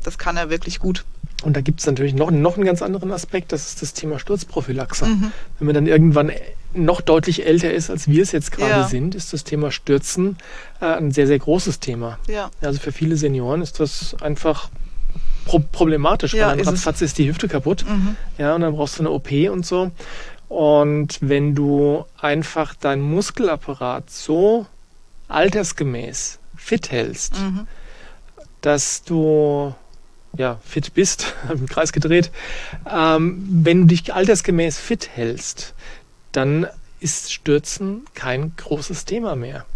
Das 0.03 0.19
kann 0.19 0.37
er 0.37 0.51
wirklich 0.51 0.81
gut. 0.81 1.05
Und 1.43 1.57
da 1.57 1.61
gibt 1.61 1.81
es 1.81 1.87
natürlich 1.87 2.15
noch, 2.15 2.31
noch 2.31 2.57
einen 2.57 2.65
ganz 2.65 2.83
anderen 2.83 3.13
Aspekt, 3.13 3.53
das 3.53 3.67
ist 3.69 3.83
das 3.83 3.95
Thema 3.95 4.19
Sturzprophylaxe. 4.19 5.07
Mhm. 5.07 5.33
Wenn 5.59 5.67
man 5.67 5.75
dann 5.75 5.87
irgendwann 5.87 6.31
noch 6.75 7.01
deutlich 7.01 7.47
älter 7.47 7.73
ist, 7.73 7.91
als 7.91 8.09
wir 8.09 8.23
es 8.23 8.33
jetzt 8.33 8.53
gerade 8.53 8.71
ja. 8.71 8.89
sind, 8.89 9.15
ist 9.15 9.33
das 9.33 9.45
Thema 9.45 9.71
Stürzen 9.71 10.39
äh, 10.81 10.87
ein 10.87 11.11
sehr, 11.11 11.27
sehr 11.27 11.39
großes 11.39 11.81
Thema. 11.81 12.19
Ja. 12.29 12.51
Also 12.61 12.79
für 12.81 12.93
viele 12.93 13.17
Senioren 13.17 13.63
ist 13.63 13.81
das 13.81 14.17
einfach 14.23 14.71
pro 15.45 15.59
problematisch, 15.59 16.35
ja, 16.35 16.49
weil 16.49 16.59
dann 16.59 16.69
ratzfatz 16.69 17.03
ist 17.03 17.19
die 17.19 17.29
Hüfte 17.29 17.49
kaputt. 17.49 17.85
Mhm. 17.87 18.17
Ja, 18.39 18.55
und 18.55 18.63
dann 18.63 18.75
brauchst 18.75 18.99
du 18.99 19.03
eine 19.03 19.11
OP 19.11 19.31
und 19.51 19.67
so. 19.67 19.91
Und 20.49 21.19
wenn 21.21 21.55
du 21.55 22.05
einfach 22.19 22.75
deinen 22.75 23.03
Muskelapparat 23.03 24.11
so 24.11 24.67
altersgemäß 25.29 26.39
fit 26.57 26.91
hältst, 26.91 27.39
mhm. 27.41 27.67
dass 28.61 29.03
du 29.03 29.75
ja, 30.37 30.61
fit 30.65 30.95
bist, 30.95 31.35
im 31.51 31.67
Kreis 31.67 31.93
gedreht, 31.93 32.31
ähm, 32.91 33.47
wenn 33.51 33.83
du 33.83 33.87
dich 33.89 34.13
altersgemäß 34.13 34.79
fit 34.79 35.09
hältst, 35.15 35.75
dann 36.33 36.67
ist 37.01 37.33
Stürzen 37.33 38.07
kein 38.15 38.55
großes 38.57 39.05
Thema 39.05 39.37
mehr. 39.37 39.67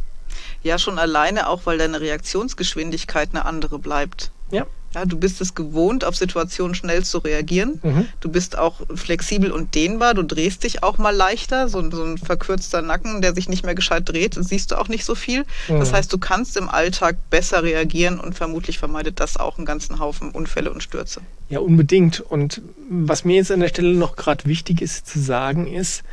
Ja, 0.63 0.79
schon 0.79 0.99
alleine 0.99 1.49
auch, 1.49 1.63
weil 1.65 1.79
deine 1.79 2.01
Reaktionsgeschwindigkeit 2.01 3.31
eine 3.33 3.45
andere 3.45 3.79
bleibt. 3.79 4.31
Ja. 4.51 4.67
Ja, 4.97 5.05
du 5.05 5.19
bist 5.19 5.43
es 5.43 5.55
gewohnt, 5.55 6.07
auf 6.07 6.17
Situationen 6.17 6.75
schnell 6.75 7.05
zu 7.05 7.19
reagieren. 7.19 7.81
Mhm. 7.83 8.09
Du 8.21 8.31
bist 8.31 8.57
auch 8.57 8.81
flexibel 8.95 9.53
und 9.53 9.75
dehnbar. 9.75 10.15
Du 10.15 10.23
drehst 10.23 10.65
dich 10.65 10.83
auch 10.83 10.97
mal 10.97 11.15
leichter. 11.15 11.69
So, 11.69 11.91
so, 11.91 12.03
ein 12.03 12.17
verkürzter 12.17 12.81
Nacken, 12.81 13.21
der 13.21 13.35
sich 13.35 13.47
nicht 13.47 13.63
mehr 13.63 13.75
gescheit 13.75 14.09
dreht, 14.09 14.39
siehst 14.41 14.71
du 14.71 14.77
auch 14.77 14.89
nicht 14.89 15.05
so 15.05 15.15
viel. 15.15 15.45
Mhm. 15.69 15.81
Das 15.81 15.93
heißt, 15.93 16.11
du 16.11 16.17
kannst 16.17 16.57
im 16.57 16.71
Alltag 16.71 17.17
besser 17.29 17.63
reagieren 17.63 18.19
und 18.19 18.37
vermutlich 18.37 18.79
vermeidet 18.79 19.21
das 19.21 19.37
auch 19.37 19.59
einen 19.59 19.67
ganzen 19.67 19.99
Haufen 19.99 20.31
Unfälle 20.31 20.73
und 20.73 20.83
Stürze. 20.83 21.21
Ja, 21.51 21.59
unbedingt. 21.59 22.21
Und 22.21 22.63
was 22.89 23.27
mir 23.27 23.37
jetzt 23.37 23.53
an 23.53 23.61
der 23.61 23.69
Stelle 23.69 23.93
noch 23.93 24.17
gerade 24.17 24.47
wichtig 24.47 24.81
ist 24.81 25.07
zu 25.07 25.21
sagen, 25.21 25.67
ist, 25.67 26.05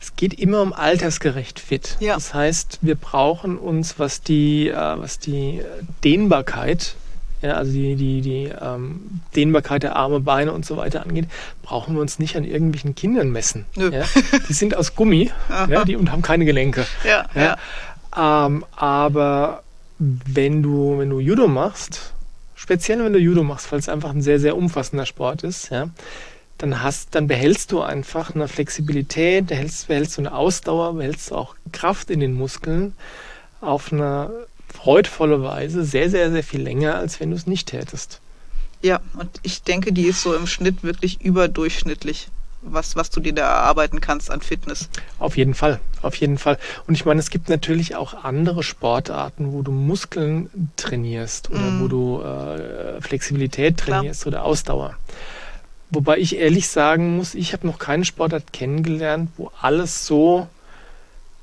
es 0.00 0.14
geht 0.14 0.34
immer 0.34 0.62
um 0.62 0.72
altersgerecht 0.72 1.58
fit. 1.58 1.96
Ja. 1.98 2.14
Das 2.14 2.34
heißt, 2.34 2.78
wir 2.82 2.94
brauchen 2.94 3.58
uns, 3.58 3.98
was 3.98 4.22
die, 4.22 4.68
äh, 4.68 4.74
was 4.76 5.18
die 5.18 5.60
Dehnbarkeit 6.04 6.94
ja, 7.42 7.54
also 7.54 7.72
die, 7.72 7.94
die, 7.94 8.20
die 8.20 8.52
ähm, 8.60 9.20
Dehnbarkeit 9.36 9.82
der 9.82 9.96
Arme, 9.96 10.20
Beine 10.20 10.52
und 10.52 10.66
so 10.66 10.76
weiter 10.76 11.02
angeht, 11.02 11.26
brauchen 11.62 11.94
wir 11.94 12.00
uns 12.00 12.18
nicht 12.18 12.36
an 12.36 12.44
irgendwelchen 12.44 12.94
Kindern 12.94 13.30
messen. 13.30 13.64
Ja? 13.76 14.04
Die 14.48 14.52
sind 14.52 14.76
aus 14.76 14.96
Gummi 14.96 15.30
ja, 15.68 15.84
die, 15.84 15.96
und 15.96 16.10
haben 16.10 16.22
keine 16.22 16.44
Gelenke. 16.44 16.86
Ja, 17.04 17.26
ja. 17.34 17.56
Ähm, 18.46 18.64
aber 18.74 19.62
wenn 19.98 20.62
du, 20.62 20.98
wenn 20.98 21.10
du 21.10 21.20
Judo 21.20 21.46
machst, 21.46 22.12
speziell 22.54 23.04
wenn 23.04 23.12
du 23.12 23.18
Judo 23.18 23.44
machst, 23.44 23.70
weil 23.70 23.78
es 23.78 23.88
einfach 23.88 24.10
ein 24.10 24.22
sehr, 24.22 24.40
sehr 24.40 24.56
umfassender 24.56 25.06
Sport 25.06 25.44
ist, 25.44 25.70
ja, 25.70 25.88
dann 26.58 26.82
hast, 26.82 27.14
dann 27.14 27.28
behältst 27.28 27.70
du 27.70 27.80
einfach 27.80 28.34
eine 28.34 28.48
Flexibilität, 28.48 29.46
behältst, 29.46 29.86
behältst 29.86 30.18
du 30.18 30.22
eine 30.22 30.34
Ausdauer, 30.34 30.94
behältst 30.94 31.30
du 31.30 31.36
auch 31.36 31.54
Kraft 31.72 32.10
in 32.10 32.18
den 32.18 32.34
Muskeln 32.34 32.94
auf 33.60 33.92
einer 33.92 34.30
freudvolle 34.72 35.42
Weise 35.42 35.84
sehr, 35.84 36.10
sehr, 36.10 36.30
sehr 36.30 36.44
viel 36.44 36.62
länger, 36.62 36.96
als 36.96 37.20
wenn 37.20 37.30
du 37.30 37.36
es 37.36 37.46
nicht 37.46 37.68
tätest. 37.68 38.20
Ja, 38.82 39.00
und 39.18 39.30
ich 39.42 39.62
denke, 39.62 39.92
die 39.92 40.06
ist 40.06 40.22
so 40.22 40.34
im 40.34 40.46
Schnitt 40.46 40.84
wirklich 40.84 41.20
überdurchschnittlich, 41.20 42.28
was, 42.62 42.94
was 42.96 43.10
du 43.10 43.20
dir 43.20 43.32
da 43.32 43.42
erarbeiten 43.42 44.00
kannst 44.00 44.30
an 44.30 44.40
Fitness. 44.40 44.88
Auf 45.18 45.36
jeden 45.36 45.54
Fall, 45.54 45.80
auf 46.02 46.14
jeden 46.16 46.38
Fall. 46.38 46.58
Und 46.86 46.94
ich 46.94 47.04
meine, 47.04 47.18
es 47.18 47.30
gibt 47.30 47.48
natürlich 47.48 47.96
auch 47.96 48.24
andere 48.24 48.62
Sportarten, 48.62 49.52
wo 49.52 49.62
du 49.62 49.72
Muskeln 49.72 50.70
trainierst 50.76 51.50
oder 51.50 51.58
mm. 51.58 51.82
wo 51.82 51.88
du 51.88 52.22
äh, 52.22 53.00
Flexibilität 53.00 53.78
trainierst 53.78 54.22
Klar. 54.22 54.34
oder 54.34 54.44
Ausdauer. 54.44 54.96
Wobei 55.90 56.18
ich 56.18 56.36
ehrlich 56.36 56.68
sagen 56.68 57.16
muss, 57.16 57.34
ich 57.34 57.52
habe 57.52 57.66
noch 57.66 57.78
keine 57.78 58.04
Sportart 58.04 58.52
kennengelernt, 58.52 59.30
wo 59.36 59.50
alles 59.60 60.06
so 60.06 60.48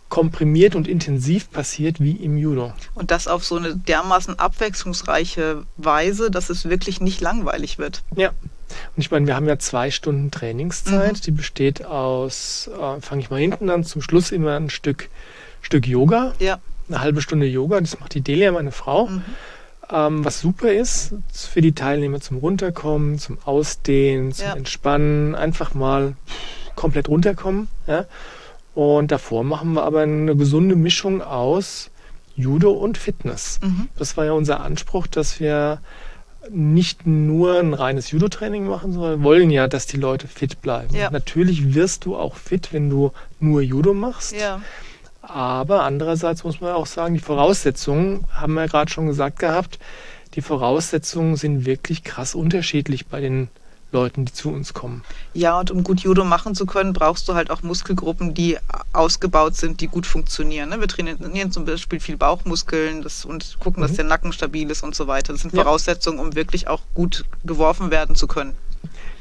komprimiert 0.10 0.76
und 0.76 0.88
intensiv 0.88 1.52
passiert 1.52 2.00
wie 2.00 2.12
im 2.12 2.38
Judo. 2.38 2.74
Und 2.94 3.12
das 3.12 3.28
auf 3.28 3.44
so 3.44 3.56
eine 3.56 3.76
dermaßen 3.76 4.40
abwechslungsreiche 4.40 5.64
Weise, 5.78 6.32
dass 6.32 6.50
es 6.50 6.70
wirklich 6.70 7.02
nicht 7.02 7.22
langweilig 7.22 7.78
wird. 7.80 8.04
Ja. 8.16 8.30
Und 8.30 9.02
ich 9.02 9.12
meine, 9.12 9.28
wir 9.28 9.36
haben 9.36 9.48
ja 9.48 9.60
zwei 9.60 9.92
Stunden 9.92 10.32
Trainingszeit, 10.32 11.14
mhm. 11.14 11.22
die 11.22 11.32
besteht 11.32 11.86
aus, 11.86 12.70
äh, 12.74 13.02
fange 13.02 13.22
ich 13.22 13.30
mal 13.30 13.40
hinten 13.40 13.70
an, 13.70 13.84
zum 13.84 14.02
Schluss 14.02 14.32
immer 14.32 14.56
ein 14.56 14.70
Stück, 14.70 15.10
Stück 15.62 15.88
Yoga. 15.88 16.34
Ja. 16.40 16.60
Eine 16.88 17.02
halbe 17.02 17.22
Stunde 17.22 17.48
Yoga, 17.48 17.80
das 17.80 18.00
macht 18.00 18.14
die 18.14 18.22
Delia, 18.22 18.52
meine 18.52 18.72
Frau. 18.72 19.08
Mhm. 19.08 19.24
Ähm, 19.90 20.26
was 20.26 20.40
super 20.40 20.72
ist 20.72 21.14
für 21.32 21.62
die 21.62 21.74
Teilnehmer 21.74 22.20
zum 22.20 22.38
Runterkommen, 22.38 23.20
zum 23.20 23.38
Ausdehnen, 23.46 24.32
zum 24.32 24.48
ja. 24.48 24.56
Entspannen, 24.56 25.36
einfach 25.36 25.74
mal 25.74 26.16
komplett 26.76 27.08
runterkommen. 27.08 27.68
Ja? 27.88 28.06
Und 28.75 29.12
davor 29.12 29.44
machen 29.44 29.74
wir 29.74 29.84
aber 29.84 30.01
eine 30.01 30.36
gesunde 30.36 30.75
Mischung 30.75 31.22
aus 31.22 31.89
Judo 32.36 32.72
und 32.72 32.98
Fitness. 32.98 33.60
Mhm. 33.63 33.88
Das 33.98 34.17
war 34.17 34.25
ja 34.25 34.34
unser 34.34 34.60
Anspruch, 34.60 35.08
dass 35.08 35.39
wir 35.39 35.79
nicht 36.51 37.08
nur 37.08 37.60
ein 37.60 37.74
reines 37.74 38.12
Judo-Training 38.12 38.67
machen, 38.67 38.94
sondern 38.94 39.24
wollen 39.24 39.50
ja, 39.50 39.67
dass 39.67 39.88
die 39.88 39.98
Leute 39.98 40.27
fit 40.27 40.62
bleiben. 40.62 40.94
Ja. 40.94 41.10
Natürlich 41.10 41.74
wirst 41.74 42.05
du 42.05 42.15
auch 42.15 42.36
fit, 42.36 42.74
wenn 42.74 42.89
du 42.89 43.12
nur 43.39 43.62
Judo 43.62 43.94
machst. 43.94 44.36
Ja. 44.36 44.62
Aber 45.22 45.84
andererseits 45.84 46.44
muss 46.44 46.62
man 46.62 46.74
auch 46.74 46.86
sagen, 46.86 47.15
die 47.15 47.20
Voraussetzungen, 47.20 48.25
haben 48.32 48.53
wir 48.53 48.62
ja 48.62 48.67
gerade 48.67 48.91
schon 48.91 49.08
gesagt 49.08 49.39
gehabt, 49.39 49.79
die 50.36 50.41
Voraussetzungen 50.41 51.38
sind 51.38 51.65
wirklich 51.65 52.03
krass 52.03 52.36
unterschiedlich 52.36 53.08
bei 53.08 53.22
den 53.22 53.48
Leuten, 53.96 54.25
die 54.25 54.34
zu 54.34 54.52
uns 54.52 54.74
kommen. 54.74 55.04
Ja, 55.34 55.58
und 55.58 55.72
um 55.72 55.84
gut 55.84 56.02
Judo 56.02 56.25
machen 56.25 56.54
zu 56.54 56.66
können, 56.66 56.92
brauchst 56.92 57.28
du 57.30 57.34
halt 57.34 57.50
auch 57.50 57.64
Muskelgruppen, 57.64 58.34
die 58.34 58.58
ausgebaut 58.92 59.56
sind, 59.56 59.80
die 59.80 59.88
gut 59.88 60.06
funktionieren. 60.06 60.70
Ne? 60.70 60.80
Wir 60.82 60.88
trainieren 60.88 61.52
zum 61.52 61.66
Beispiel 61.66 62.02
viel 62.02 62.18
Bauchmuskeln 62.18 63.02
das, 63.02 63.24
und 63.24 63.58
gucken, 63.60 63.82
mhm. 63.82 63.88
dass 63.88 63.96
der 63.96 64.06
Nacken 64.06 64.34
stabil 64.34 64.70
ist 64.70 64.84
und 64.84 64.96
so 64.96 65.08
weiter. 65.08 65.32
Das 65.34 65.42
sind 65.42 65.54
ja. 65.54 65.64
Voraussetzungen, 65.64 66.20
um 66.20 66.36
wirklich 66.36 66.68
auch 66.68 66.82
gut 66.94 67.24
geworfen 67.46 67.90
werden 67.90 68.16
zu 68.16 68.28
können. 68.28 68.54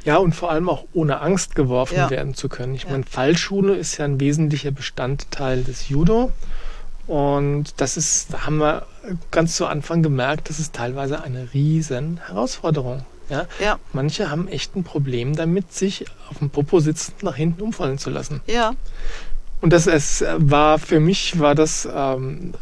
Ja, 0.05 0.17
und 0.19 0.35
vor 0.35 0.51
allem 0.51 0.69
auch 0.69 0.85
ohne 0.93 1.21
Angst 1.21 1.55
geworfen 1.55 1.97
ja. 1.97 2.11
werden 2.11 2.35
zu 2.35 2.49
können. 2.49 2.75
Ich 2.75 2.85
ja. 2.85 2.91
meine, 2.91 3.05
Fallschule 3.05 3.77
ist 3.77 3.97
ja 3.97 4.05
ein 4.05 4.21
wesentlicher 4.21 4.73
Bestandteil 4.73 5.63
des 5.63 5.89
Judo. 5.89 6.33
Und 7.07 7.75
das 7.77 7.97
ist, 7.97 8.33
da 8.33 8.47
haben 8.47 8.59
wir 8.59 8.87
ganz 9.31 9.57
zu 9.57 9.67
Anfang 9.67 10.03
gemerkt, 10.03 10.49
das 10.51 10.59
ist 10.59 10.75
teilweise 10.75 11.23
eine 11.23 11.53
riesen 11.55 12.19
Herausforderung. 12.27 13.05
Ja? 13.29 13.47
ja. 13.61 13.79
Manche 13.93 14.31
haben 14.31 14.49
echt 14.49 14.77
ein 14.77 14.85
Problem 14.85 15.37
damit, 15.37 15.73
sich 15.73 16.07
auf 16.31 16.39
dem 16.39 16.51
Popo 16.51 16.81
sitzend 16.81 17.23
nach 17.23 17.37
hinten 17.37 17.63
umfallen 17.63 17.99
zu 17.99 18.11
lassen. 18.11 18.41
Ja. 18.47 18.75
Und 19.61 19.73
das 19.73 19.87
es 19.87 20.25
war 20.37 20.79
für 20.79 21.01
mich 21.01 21.39
war 21.39 21.55
das, 21.55 21.87
ähm, 21.87 22.53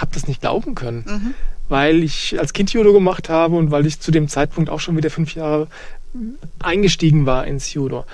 habe 0.00 0.10
das 0.12 0.26
nicht 0.26 0.40
glauben 0.40 0.74
können, 0.74 1.04
mhm. 1.06 1.34
weil 1.68 2.02
ich 2.02 2.38
als 2.38 2.52
Kind 2.52 2.72
Judo 2.72 2.92
gemacht 2.92 3.28
habe 3.28 3.56
und 3.56 3.70
weil 3.70 3.86
ich 3.86 4.00
zu 4.00 4.10
dem 4.10 4.28
Zeitpunkt 4.28 4.68
auch 4.68 4.80
schon 4.80 4.96
wieder 4.96 5.10
fünf 5.10 5.34
Jahre 5.34 5.68
eingestiegen 6.58 7.26
war 7.26 7.46
ins 7.46 7.72
Judo. 7.72 8.04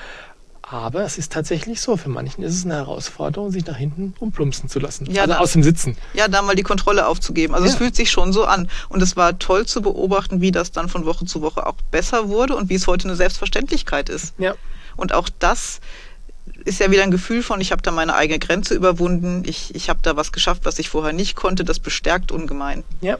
Aber 0.66 1.02
es 1.02 1.18
ist 1.18 1.30
tatsächlich 1.30 1.80
so, 1.82 1.98
für 1.98 2.08
manchen 2.08 2.42
ist 2.42 2.54
es 2.54 2.64
eine 2.64 2.74
Herausforderung, 2.74 3.50
sich 3.50 3.66
nach 3.66 3.76
hinten 3.76 4.14
umplumpsen 4.18 4.70
zu 4.70 4.78
lassen. 4.78 5.04
Ja, 5.10 5.22
also 5.22 5.34
aus 5.34 5.52
dem 5.52 5.62
Sitzen. 5.62 5.96
Ja, 6.14 6.26
da 6.26 6.40
mal 6.40 6.56
die 6.56 6.62
Kontrolle 6.62 7.06
aufzugeben. 7.06 7.54
Also 7.54 7.66
ja. 7.66 7.72
es 7.72 7.76
fühlt 7.76 7.94
sich 7.94 8.10
schon 8.10 8.32
so 8.32 8.46
an. 8.46 8.68
Und 8.88 9.02
es 9.02 9.14
war 9.14 9.38
toll 9.38 9.66
zu 9.66 9.82
beobachten, 9.82 10.40
wie 10.40 10.52
das 10.52 10.72
dann 10.72 10.88
von 10.88 11.04
Woche 11.04 11.26
zu 11.26 11.42
Woche 11.42 11.66
auch 11.66 11.76
besser 11.90 12.28
wurde 12.30 12.56
und 12.56 12.70
wie 12.70 12.76
es 12.76 12.86
heute 12.86 13.06
eine 13.06 13.16
Selbstverständlichkeit 13.16 14.08
ist. 14.08 14.34
Ja. 14.38 14.54
Und 14.96 15.12
auch 15.12 15.28
das 15.38 15.80
ist 16.64 16.80
ja 16.80 16.90
wieder 16.90 17.02
ein 17.02 17.10
Gefühl 17.10 17.42
von, 17.42 17.60
ich 17.60 17.70
habe 17.70 17.82
da 17.82 17.90
meine 17.90 18.14
eigene 18.14 18.38
Grenze 18.38 18.74
überwunden, 18.74 19.42
ich, 19.44 19.74
ich 19.74 19.90
habe 19.90 20.00
da 20.02 20.16
was 20.16 20.32
geschafft, 20.32 20.64
was 20.64 20.78
ich 20.78 20.88
vorher 20.88 21.12
nicht 21.12 21.36
konnte, 21.36 21.64
das 21.64 21.78
bestärkt 21.78 22.32
ungemein. 22.32 22.84
Ja. 23.02 23.18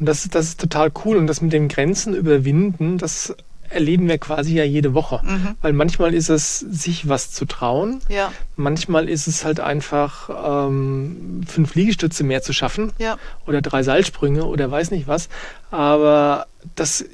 Und 0.00 0.06
das, 0.06 0.28
das 0.28 0.46
ist 0.46 0.60
total 0.60 0.90
cool. 1.04 1.16
Und 1.16 1.28
das 1.28 1.40
mit 1.40 1.52
den 1.52 1.68
Grenzen 1.68 2.12
überwinden, 2.14 2.98
das 2.98 3.34
erleben 3.74 4.08
wir 4.08 4.18
quasi 4.18 4.54
ja 4.54 4.64
jede 4.64 4.94
Woche. 4.94 5.20
Mhm. 5.22 5.56
Weil 5.60 5.72
manchmal 5.72 6.14
ist 6.14 6.28
es, 6.28 6.60
sich 6.60 7.08
was 7.08 7.30
zu 7.30 7.44
trauen. 7.44 8.00
Ja. 8.08 8.32
Manchmal 8.56 9.08
ist 9.08 9.26
es 9.26 9.44
halt 9.44 9.60
einfach, 9.60 10.30
ähm, 10.68 11.42
fünf 11.46 11.74
Liegestütze 11.74 12.24
mehr 12.24 12.42
zu 12.42 12.52
schaffen. 12.52 12.92
Ja. 12.98 13.18
Oder 13.46 13.60
drei 13.60 13.82
Seilsprünge 13.82 14.44
oder 14.44 14.70
weiß 14.70 14.90
nicht 14.90 15.08
was. 15.08 15.28
Aber 15.70 16.46
das 16.74 17.04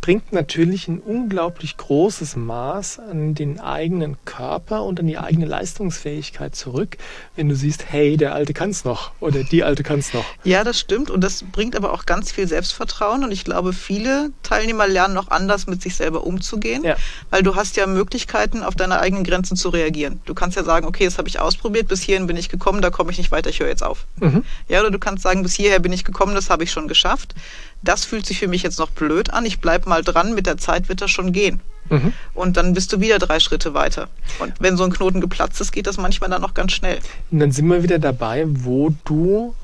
bringt 0.00 0.32
natürlich 0.32 0.88
ein 0.88 0.98
unglaublich 0.98 1.76
großes 1.76 2.34
Maß 2.34 2.98
an 2.98 3.34
den 3.34 3.60
eigenen 3.60 4.16
Körper 4.24 4.82
und 4.82 4.98
an 4.98 5.06
die 5.06 5.18
eigene 5.18 5.46
Leistungsfähigkeit 5.46 6.56
zurück, 6.56 6.96
wenn 7.36 7.48
du 7.48 7.54
siehst, 7.54 7.84
hey, 7.88 8.16
der 8.16 8.34
Alte 8.34 8.54
kann's 8.54 8.84
noch 8.84 9.12
oder 9.20 9.44
die 9.44 9.62
Alte 9.62 9.84
kann's 9.84 10.12
noch. 10.12 10.24
Ja, 10.42 10.64
das 10.64 10.80
stimmt 10.80 11.10
und 11.10 11.22
das 11.22 11.44
bringt 11.44 11.76
aber 11.76 11.92
auch 11.92 12.06
ganz 12.06 12.32
viel 12.32 12.48
Selbstvertrauen 12.48 13.22
und 13.22 13.30
ich 13.30 13.44
glaube, 13.44 13.72
viele 13.72 14.30
Teilnehmer 14.42 14.88
lernen 14.88 15.14
noch 15.14 15.30
anders 15.30 15.68
mit 15.68 15.80
sich 15.80 15.94
selber 15.94 16.24
umzugehen, 16.24 16.82
ja. 16.82 16.96
weil 17.30 17.44
du 17.44 17.54
hast 17.54 17.76
ja 17.76 17.86
Möglichkeiten, 17.86 18.64
auf 18.64 18.74
deine 18.74 18.98
eigenen 18.98 19.22
Grenzen 19.22 19.56
zu 19.56 19.68
reagieren. 19.68 20.20
Du 20.24 20.34
kannst 20.34 20.56
ja 20.56 20.64
sagen, 20.64 20.86
okay, 20.86 21.04
das 21.04 21.18
habe 21.18 21.28
ich 21.28 21.38
ausprobiert, 21.38 21.86
bis 21.86 22.02
hierhin 22.02 22.26
bin 22.26 22.36
ich 22.36 22.48
gekommen, 22.48 22.82
da 22.82 22.90
komme 22.90 23.12
ich 23.12 23.18
nicht 23.18 23.30
weiter, 23.30 23.50
ich 23.50 23.60
höre 23.60 23.68
jetzt 23.68 23.84
auf. 23.84 24.06
Mhm. 24.16 24.42
Ja, 24.68 24.80
oder 24.80 24.90
du 24.90 24.98
kannst 24.98 25.22
sagen, 25.22 25.44
bis 25.44 25.54
hierher 25.54 25.78
bin 25.78 25.92
ich 25.92 26.04
gekommen, 26.04 26.34
das 26.34 26.50
habe 26.50 26.64
ich 26.64 26.72
schon 26.72 26.88
geschafft. 26.88 27.36
Das 27.82 28.04
fühlt 28.04 28.26
sich 28.26 28.40
für 28.40 28.48
mich 28.48 28.64
jetzt 28.64 28.78
noch 28.80 28.90
blöd 28.90 29.30
an. 29.30 29.44
Ich 29.44 29.60
bleib 29.68 29.86
mal 29.86 30.02
dran, 30.02 30.34
mit 30.34 30.46
der 30.46 30.56
Zeit 30.56 30.88
wird 30.88 31.02
das 31.02 31.10
schon 31.10 31.30
gehen. 31.30 31.60
Mhm. 31.90 32.14
Und 32.32 32.56
dann 32.56 32.72
bist 32.72 32.90
du 32.90 33.00
wieder 33.00 33.18
drei 33.18 33.38
Schritte 33.38 33.74
weiter. 33.74 34.08
Und 34.38 34.54
wenn 34.60 34.78
so 34.78 34.84
ein 34.84 34.90
Knoten 34.90 35.20
geplatzt 35.20 35.60
ist, 35.60 35.72
geht 35.72 35.86
das 35.86 35.98
manchmal 35.98 36.30
dann 36.30 36.42
auch 36.42 36.54
ganz 36.54 36.72
schnell. 36.72 37.00
Und 37.30 37.40
dann 37.40 37.52
sind 37.52 37.66
wir 37.66 37.82
wieder 37.82 37.98
dabei, 37.98 38.46
wo 38.48 38.94
du 39.04 39.54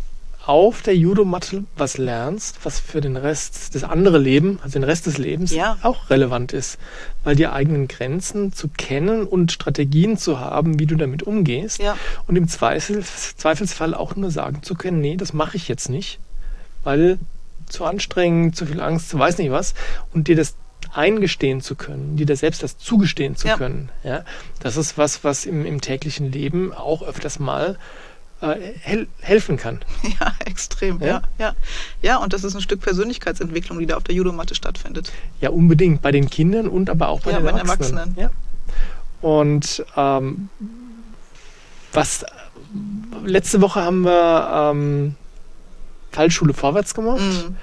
auf 0.45 0.83
der 0.83 0.95
Judomatte 0.95 1.65
was 1.79 1.97
lernst, 1.97 2.59
was 2.65 2.81
für 2.81 3.01
den 3.01 3.17
Rest, 3.17 3.75
das 3.75 3.83
andere 3.83 4.19
Leben, 4.19 4.59
also 4.63 4.75
den 4.75 4.85
Rest 4.85 5.07
des 5.07 5.17
Lebens 5.17 5.55
ja. 5.55 5.79
auch 5.81 6.11
relevant 6.11 6.53
ist. 6.53 6.77
Weil 7.23 7.35
die 7.35 7.47
eigenen 7.47 7.89
Grenzen 7.89 8.53
zu 8.53 8.69
kennen 8.69 9.25
und 9.25 9.53
Strategien 9.53 10.19
zu 10.19 10.39
haben, 10.39 10.79
wie 10.79 10.85
du 10.85 10.97
damit 10.97 11.23
umgehst. 11.23 11.81
Ja. 11.81 11.97
Und 12.27 12.37
im 12.37 12.47
Zweifel, 12.47 13.03
Zweifelsfall 13.03 13.95
auch 13.95 14.17
nur 14.17 14.31
sagen 14.31 14.63
zu 14.63 14.75
können, 14.75 15.01
nee, 15.01 15.17
das 15.17 15.33
mache 15.33 15.57
ich 15.57 15.67
jetzt 15.67 15.89
nicht, 15.89 16.19
weil 16.83 17.19
zu 17.75 17.85
anstrengend, 17.85 18.57
zu 18.57 18.67
viel 18.67 18.81
Angst, 18.81 19.11
zu 19.11 19.19
weiß 19.19 19.39
nicht 19.39 19.51
was. 19.51 19.75
Und 20.13 20.29
dir 20.29 20.37
das 20.37 20.55
eingestehen 20.93 21.61
zu 21.61 21.75
können, 21.75 22.17
dir 22.17 22.27
da 22.27 22.37
selbst 22.37 22.63
das 22.63 22.79
zugestehen 22.79 23.37
zu 23.37 23.49
ja. 23.49 23.57
können. 23.57 23.91
Ja, 24.03 24.25
das 24.61 24.77
ist 24.77 24.97
was, 24.97 25.25
was 25.25 25.45
im, 25.45 25.67
im 25.67 25.81
täglichen 25.81 26.31
Leben 26.31 26.73
auch 26.73 27.03
öfters 27.03 27.39
mal 27.39 27.79
äh, 28.41 28.57
hel 28.81 29.09
helfen 29.21 29.57
kann. 29.57 29.81
Ja, 30.21 30.35
extrem. 30.45 31.01
Ja? 31.01 31.07
ja? 31.07 31.23
ja, 31.39 31.55
ja. 32.03 32.17
und 32.19 32.33
das 32.33 32.45
ist 32.45 32.55
ein 32.55 32.61
Stück 32.61 32.81
Persönlichkeitsentwicklung, 32.81 33.79
die 33.79 33.87
da 33.87 33.97
auf 33.97 34.05
der 34.05 34.15
Judomatte 34.15 34.55
stattfindet. 34.55 35.13
Ja, 35.41 35.51
unbedingt 35.51 36.03
bei 36.03 36.13
den 36.13 36.31
Kindern 36.31 36.69
und 36.69 36.91
aber 36.91 37.09
auch 37.09 37.21
bei, 37.21 37.33
ja, 37.33 37.39
den, 37.39 37.45
bei 37.45 37.59
Erwachsenen. 37.59 38.15
den 38.15 38.23
Erwachsenen. 38.23 38.31
Ja. 39.23 39.29
Und 39.29 39.85
ähm, 39.97 40.49
was 41.93 42.25
letzte 43.25 43.61
Woche 43.61 43.83
haben 43.83 44.03
wir 44.03 44.73
ähm, 44.73 45.15
Fallschule 46.15 46.55
vorwärts 46.55 46.95
gemacht. 46.95 47.21
Mhm 47.21 47.57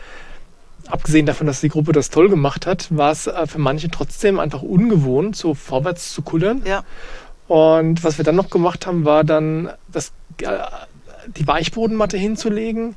abgesehen 0.91 1.25
davon, 1.25 1.48
dass 1.48 1.62
die 1.62 1.70
Gruppe 1.70 1.91
das 1.91 2.10
toll 2.10 2.29
gemacht 2.29 2.65
hat, 2.65 2.88
war 2.96 3.12
es 3.12 3.27
äh, 3.27 3.48
für 3.48 3.60
manche 3.60 3.89
trotzdem 3.89 4.39
einfach 4.39 4.62
ungewohnt, 4.62 5.36
so 5.36 5.53
vorwärts 5.53 6.13
zu 6.13 6.22
kullern. 6.22 6.62
Ja. 6.65 6.84
Und 7.48 8.03
was 8.03 8.17
wir 8.17 8.25
dann 8.25 8.36
noch 8.36 8.50
gemacht 8.50 8.88
haben, 8.88 9.05
war 9.05 9.24
dann 9.24 9.72
das, 9.91 10.12
äh, 10.41 10.48
die 11.36 11.48
Weichbodenmatte 11.48 12.17
hinzulegen 12.17 12.96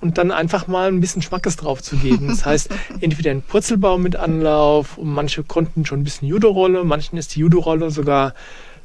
und 0.00 0.18
dann 0.18 0.30
einfach 0.30 0.66
mal 0.66 0.88
ein 0.88 1.00
bisschen 1.00 1.22
Schmackes 1.22 1.56
drauf 1.56 1.82
zu 1.82 1.96
geben. 1.96 2.28
Das 2.28 2.44
heißt, 2.44 2.70
entweder 3.00 3.30
ein 3.30 3.42
Purzelbaum 3.42 4.02
mit 4.02 4.16
Anlauf 4.16 4.98
und 4.98 5.12
manche 5.12 5.42
konnten 5.44 5.86
schon 5.86 6.00
ein 6.00 6.04
bisschen 6.04 6.28
Judo-Rolle, 6.28 6.84
manchen 6.84 7.16
ist 7.16 7.34
die 7.34 7.40
Judo-Rolle 7.40 7.90
sogar 7.90 8.34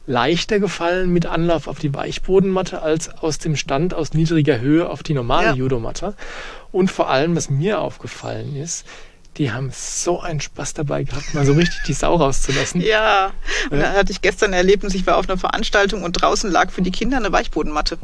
leichter 0.10 0.60
gefallen 0.60 1.12
mit 1.12 1.28
Anlauf 1.28 1.68
auf 1.68 1.78
die 1.78 1.94
Weichbodenmatte 1.94 2.82
als 2.82 3.10
aus 3.10 3.38
dem 3.38 3.56
Stand 3.56 3.94
aus 3.94 4.14
niedriger 4.14 4.60
Höhe 4.60 4.90
auf 4.90 5.04
die 5.04 5.14
normale 5.14 5.50
ja. 5.50 5.54
Judomatte. 5.54 6.16
Und 6.72 6.90
vor 6.92 7.10
allem, 7.10 7.36
was 7.36 7.50
mir 7.50 7.80
aufgefallen 7.80 8.56
ist, 8.56 8.86
die 9.40 9.54
haben 9.54 9.72
so 9.74 10.20
einen 10.20 10.42
Spaß 10.42 10.74
dabei 10.74 11.04
gehabt, 11.04 11.34
mal 11.34 11.46
so 11.46 11.54
richtig 11.54 11.80
die 11.88 11.94
Sau 11.94 12.16
rauszulassen. 12.16 12.82
Ja, 12.82 13.32
und 13.72 13.80
ja. 13.80 13.94
da 13.94 13.94
hatte 13.94 14.12
ich 14.12 14.22
gestern 14.22 14.52
Erlebnis, 14.52 14.94
ich 14.94 15.08
war 15.08 15.16
auf 15.16 15.30
einer 15.30 15.38
Veranstaltung 15.38 16.04
und 16.04 16.12
draußen 16.12 16.52
lag 16.52 16.72
für 16.72 16.82
die 16.82 16.92
Kinder 16.92 17.16
eine 17.18 17.32
Weichbodenmatte. 17.32 17.98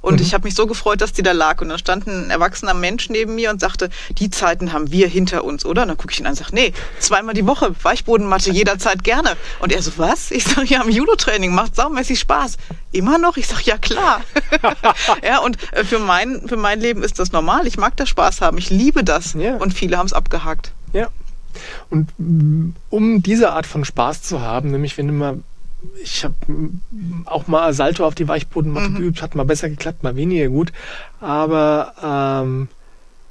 Und 0.00 0.16
mhm. 0.16 0.22
ich 0.22 0.34
habe 0.34 0.44
mich 0.44 0.54
so 0.54 0.66
gefreut, 0.66 1.00
dass 1.00 1.12
die 1.12 1.22
da 1.22 1.32
lag. 1.32 1.60
Und 1.60 1.68
dann 1.68 1.78
stand 1.78 2.06
ein 2.06 2.30
erwachsener 2.30 2.74
Mensch 2.74 3.08
neben 3.08 3.34
mir 3.34 3.50
und 3.50 3.60
sagte, 3.60 3.90
die 4.18 4.30
Zeiten 4.30 4.72
haben 4.72 4.90
wir 4.90 5.08
hinter 5.08 5.44
uns, 5.44 5.64
oder? 5.64 5.82
Und 5.82 5.88
dann 5.88 5.96
gucke 5.96 6.12
ich 6.12 6.20
ihn 6.20 6.26
an 6.26 6.32
und 6.32 6.38
sage, 6.38 6.54
nee, 6.54 6.72
zweimal 6.98 7.34
die 7.34 7.46
Woche, 7.46 7.74
Weichbodenmatte 7.82 8.50
jederzeit 8.50 9.04
gerne. 9.04 9.36
Und 9.60 9.72
er 9.72 9.82
so, 9.82 9.92
was? 9.96 10.30
Ich 10.30 10.44
sage, 10.44 10.66
ja, 10.66 10.82
im 10.82 10.90
Judo-Training 10.90 11.54
macht 11.54 11.76
saumäßig 11.76 12.20
Spaß. 12.20 12.56
Immer 12.92 13.18
noch? 13.18 13.36
Ich 13.36 13.46
sage, 13.46 13.62
ja 13.64 13.78
klar. 13.78 14.22
ja, 15.22 15.38
und 15.38 15.58
äh, 15.72 15.84
für 15.84 15.98
mein, 15.98 16.48
für 16.48 16.56
mein 16.56 16.80
Leben 16.80 17.02
ist 17.02 17.18
das 17.18 17.32
normal. 17.32 17.66
Ich 17.66 17.76
mag 17.76 17.96
das 17.96 18.08
Spaß 18.08 18.40
haben. 18.40 18.58
Ich 18.58 18.70
liebe 18.70 19.04
das. 19.04 19.34
Ja. 19.34 19.56
Und 19.56 19.74
viele 19.74 19.98
haben 19.98 20.06
es 20.06 20.12
abgehakt. 20.12 20.55
Ja. 20.92 21.08
Und 21.90 22.10
mm, 22.18 22.74
um 22.90 23.22
diese 23.22 23.52
Art 23.52 23.66
von 23.66 23.84
Spaß 23.84 24.22
zu 24.22 24.40
haben, 24.40 24.70
nämlich 24.70 24.96
wenn 24.98 25.08
du 25.08 25.12
mal 25.14 25.38
ich 26.02 26.24
habe 26.24 26.34
auch 27.26 27.46
mal 27.46 27.72
Salto 27.72 28.04
auf 28.04 28.14
die 28.14 28.26
Weichbodenmatte 28.26 28.88
mhm. 28.88 28.96
geübt, 28.96 29.22
hat 29.22 29.34
mal 29.34 29.44
besser 29.44 29.68
geklappt, 29.68 30.02
mal 30.02 30.16
weniger 30.16 30.48
gut. 30.48 30.72
Aber 31.20 31.94
ähm, 32.02 32.68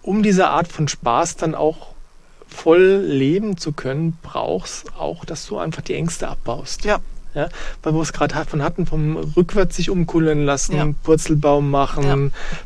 um 0.02 0.24
diese 0.24 0.48
Art 0.48 0.68
von 0.68 0.88
Spaß 0.88 1.36
dann 1.38 1.56
auch 1.56 1.88
voll 2.48 3.04
leben 3.06 3.58
zu 3.58 3.74
können, 3.74 4.18
brauchst 4.22 4.96
auch, 4.98 5.26
dass 5.26 5.46
du 5.48 5.58
einfach 5.58 5.82
die 5.82 5.96
Ängste 5.96 6.28
abbaust. 6.28 6.86
Ja. 6.86 7.00
Ja, 7.36 7.50
weil 7.84 7.94
wir 7.94 8.02
es 8.02 8.14
gerade 8.14 8.34
davon 8.34 8.64
hatten, 8.64 8.86
vom 8.86 9.18
rückwärts 9.18 9.76
sich 9.76 9.90
umkullern 9.90 10.46
lassen, 10.46 10.76
ja. 10.78 10.88
Purzelbaum 11.04 11.70
machen, 11.70 12.04
ja. 12.04 12.18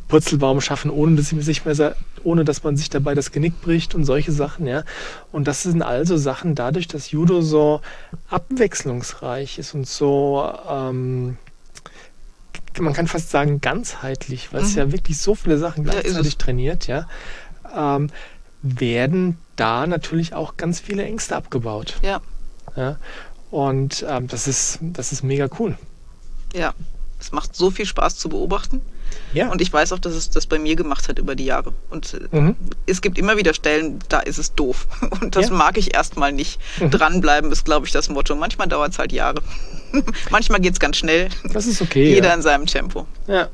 Purzelbaum 0.08 0.62
schaffen, 0.62 0.92
ohne 0.92 1.16
dass, 1.16 1.30
sich 1.30 1.66
mehr, 1.66 1.96
ohne 2.24 2.46
dass 2.46 2.64
man 2.64 2.78
sich 2.78 2.92
dabei 2.92 3.16
das 3.16 3.32
Genick 3.32 3.62
bricht 3.62 3.96
und 3.96 4.06
solche 4.06 4.32
Sachen. 4.32 4.68
Ja. 4.68 4.84
Und 5.32 5.48
das 5.48 5.64
sind 5.64 5.82
also 5.82 6.18
Sachen, 6.18 6.54
dadurch, 6.54 6.88
dass 6.88 7.10
Judo 7.10 7.42
so 7.42 7.82
abwechslungsreich 8.30 9.58
ist 9.58 9.74
und 9.74 9.88
so, 9.88 10.48
ähm, 10.70 11.38
man 12.80 12.94
kann 12.94 13.08
fast 13.08 13.32
sagen, 13.32 13.62
ganzheitlich, 13.62 14.54
weil 14.54 14.62
mhm. 14.62 14.68
es 14.68 14.76
ja 14.76 14.92
wirklich 14.92 15.18
so 15.18 15.36
viele 15.36 15.58
Sachen 15.58 15.84
gleichzeitig 15.84 16.38
trainiert, 16.38 16.88
ja, 16.88 17.08
ähm, 17.76 18.10
werden 18.62 19.38
da 19.56 19.88
natürlich 19.88 20.34
auch 20.34 20.58
ganz 20.58 20.80
viele 20.80 21.04
Ängste 21.04 21.36
abgebaut. 21.36 21.96
Ja. 22.02 22.22
ja. 22.76 22.98
Und 23.52 24.06
ähm, 24.08 24.28
das, 24.28 24.48
ist, 24.48 24.80
das 24.82 25.12
ist 25.12 25.24
mega 25.24 25.50
cool. 25.60 25.78
Ja, 26.54 26.74
es 27.20 27.32
macht 27.32 27.56
so 27.56 27.70
viel 27.72 27.86
Spaß 27.86 28.16
zu 28.18 28.30
beobachten. 28.30 28.82
Ja. 29.34 29.50
Und 29.50 29.62
ich 29.62 29.72
weiß 29.72 29.92
auch, 29.94 30.00
dass 30.00 30.14
es 30.14 30.30
das 30.30 30.46
bei 30.46 30.60
mir 30.60 30.76
gemacht 30.76 31.10
hat 31.10 31.20
über 31.20 31.36
die 31.36 31.46
Jahre. 31.46 31.74
Und 31.90 32.14
äh, 32.32 32.36
mhm. 32.36 32.56
es 32.86 33.02
gibt 33.02 33.18
immer 33.18 33.38
wieder 33.38 33.54
Stellen, 33.54 34.00
da 34.08 34.20
ist 34.20 34.38
es 34.38 34.54
doof. 34.54 34.88
Und 35.22 35.36
das 35.36 35.50
ja. 35.50 35.56
mag 35.56 35.78
ich 35.78 35.94
erstmal 35.94 36.32
nicht. 36.32 36.60
Mhm. 36.80 36.92
Dranbleiben 36.92 37.52
ist, 37.52 37.66
glaube 37.66 37.86
ich, 37.88 37.92
das 37.92 38.10
Motto. 38.10 38.36
Manchmal 38.36 38.68
dauert 38.68 38.94
es 38.94 39.00
halt 39.00 39.12
Jahre. 39.12 39.42
Manchmal 40.30 40.60
geht 40.62 40.74
es 40.74 40.80
ganz 40.80 40.98
schnell. 40.98 41.30
Das 41.52 41.66
ist 41.66 41.82
okay. 41.82 42.14
Jeder 42.14 42.30
ja. 42.30 42.36
in 42.36 42.42
seinem 42.42 42.66
Tempo. 42.68 43.08
Ja. 43.28 43.50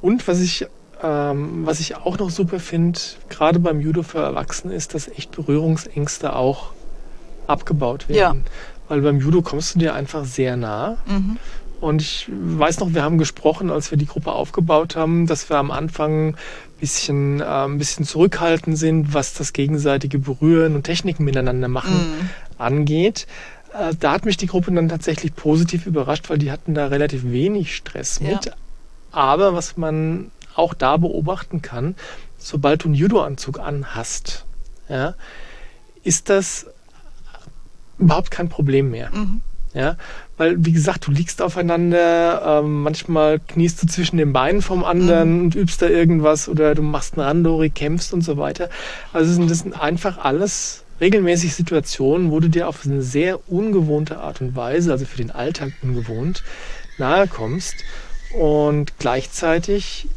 Und 0.00 0.26
was 0.26 0.40
ich, 0.40 0.66
ähm, 1.02 1.66
was 1.66 1.80
ich 1.80 1.96
auch 1.96 2.18
noch 2.18 2.30
super 2.30 2.60
finde, 2.60 2.98
gerade 3.28 3.58
beim 3.58 3.80
Judo 3.80 4.02
für 4.02 4.18
Erwachsene, 4.18 4.74
ist, 4.74 4.94
dass 4.94 5.08
echt 5.08 5.32
Berührungsängste 5.32 6.34
auch 6.34 6.72
abgebaut 7.50 8.08
werden. 8.08 8.44
Ja. 8.44 8.50
Weil 8.88 9.02
beim 9.02 9.20
Judo 9.20 9.42
kommst 9.42 9.74
du 9.74 9.78
dir 9.78 9.94
einfach 9.94 10.24
sehr 10.24 10.56
nah. 10.56 10.96
Mhm. 11.06 11.36
Und 11.80 12.02
ich 12.02 12.28
weiß 12.30 12.80
noch, 12.80 12.92
wir 12.92 13.02
haben 13.02 13.16
gesprochen, 13.16 13.70
als 13.70 13.90
wir 13.90 13.96
die 13.96 14.06
Gruppe 14.06 14.32
aufgebaut 14.32 14.96
haben, 14.96 15.26
dass 15.26 15.48
wir 15.48 15.56
am 15.56 15.70
Anfang 15.70 16.28
ein 16.28 16.36
bisschen, 16.78 17.40
äh, 17.40 17.44
ein 17.44 17.78
bisschen 17.78 18.04
zurückhaltend 18.04 18.76
sind, 18.76 19.14
was 19.14 19.32
das 19.32 19.52
gegenseitige 19.52 20.18
Berühren 20.18 20.74
und 20.74 20.82
Techniken 20.82 21.24
miteinander 21.24 21.68
machen 21.68 21.94
mhm. 21.94 22.30
angeht. 22.58 23.26
Äh, 23.72 23.94
da 23.98 24.12
hat 24.12 24.26
mich 24.26 24.36
die 24.36 24.46
Gruppe 24.46 24.72
dann 24.72 24.88
tatsächlich 24.90 25.34
positiv 25.34 25.86
überrascht, 25.86 26.28
weil 26.28 26.38
die 26.38 26.50
hatten 26.50 26.74
da 26.74 26.86
relativ 26.86 27.24
wenig 27.24 27.74
Stress 27.74 28.20
mit. 28.20 28.46
Ja. 28.46 28.52
Aber 29.12 29.54
was 29.54 29.76
man 29.76 30.30
auch 30.54 30.74
da 30.74 30.98
beobachten 30.98 31.62
kann, 31.62 31.94
sobald 32.36 32.84
du 32.84 32.88
einen 32.88 32.94
Judo-Anzug 32.94 33.58
anhast, 33.58 34.44
ja, 34.88 35.14
ist 36.02 36.28
das 36.28 36.66
überhaupt 38.00 38.30
kein 38.30 38.48
Problem 38.48 38.90
mehr. 38.90 39.10
Mhm. 39.12 39.40
Ja, 39.72 39.96
weil, 40.36 40.64
wie 40.64 40.72
gesagt, 40.72 41.06
du 41.06 41.12
liegst 41.12 41.40
aufeinander, 41.40 42.60
ähm, 42.64 42.82
manchmal 42.82 43.38
kniest 43.38 43.80
du 43.80 43.86
zwischen 43.86 44.16
den 44.16 44.32
Beinen 44.32 44.62
vom 44.62 44.82
anderen 44.82 45.36
mhm. 45.36 45.44
und 45.44 45.54
übst 45.54 45.80
da 45.80 45.86
irgendwas 45.86 46.48
oder 46.48 46.74
du 46.74 46.82
machst 46.82 47.16
einen 47.16 47.26
Randori, 47.26 47.70
kämpfst 47.70 48.12
und 48.12 48.22
so 48.22 48.36
weiter. 48.36 48.68
Also 49.12 49.46
das 49.46 49.60
sind 49.60 49.80
einfach 49.80 50.18
alles 50.18 50.82
regelmäßig 51.00 51.54
Situationen, 51.54 52.32
wo 52.32 52.40
du 52.40 52.48
dir 52.48 52.68
auf 52.68 52.84
eine 52.84 53.02
sehr 53.02 53.48
ungewohnte 53.48 54.18
Art 54.18 54.40
und 54.40 54.56
Weise, 54.56 54.90
also 54.90 55.06
für 55.06 55.18
den 55.18 55.30
Alltag 55.30 55.72
ungewohnt, 55.82 56.42
nahe 56.98 57.28
kommst. 57.28 57.76
Und 58.36 58.98
gleichzeitig 58.98 60.08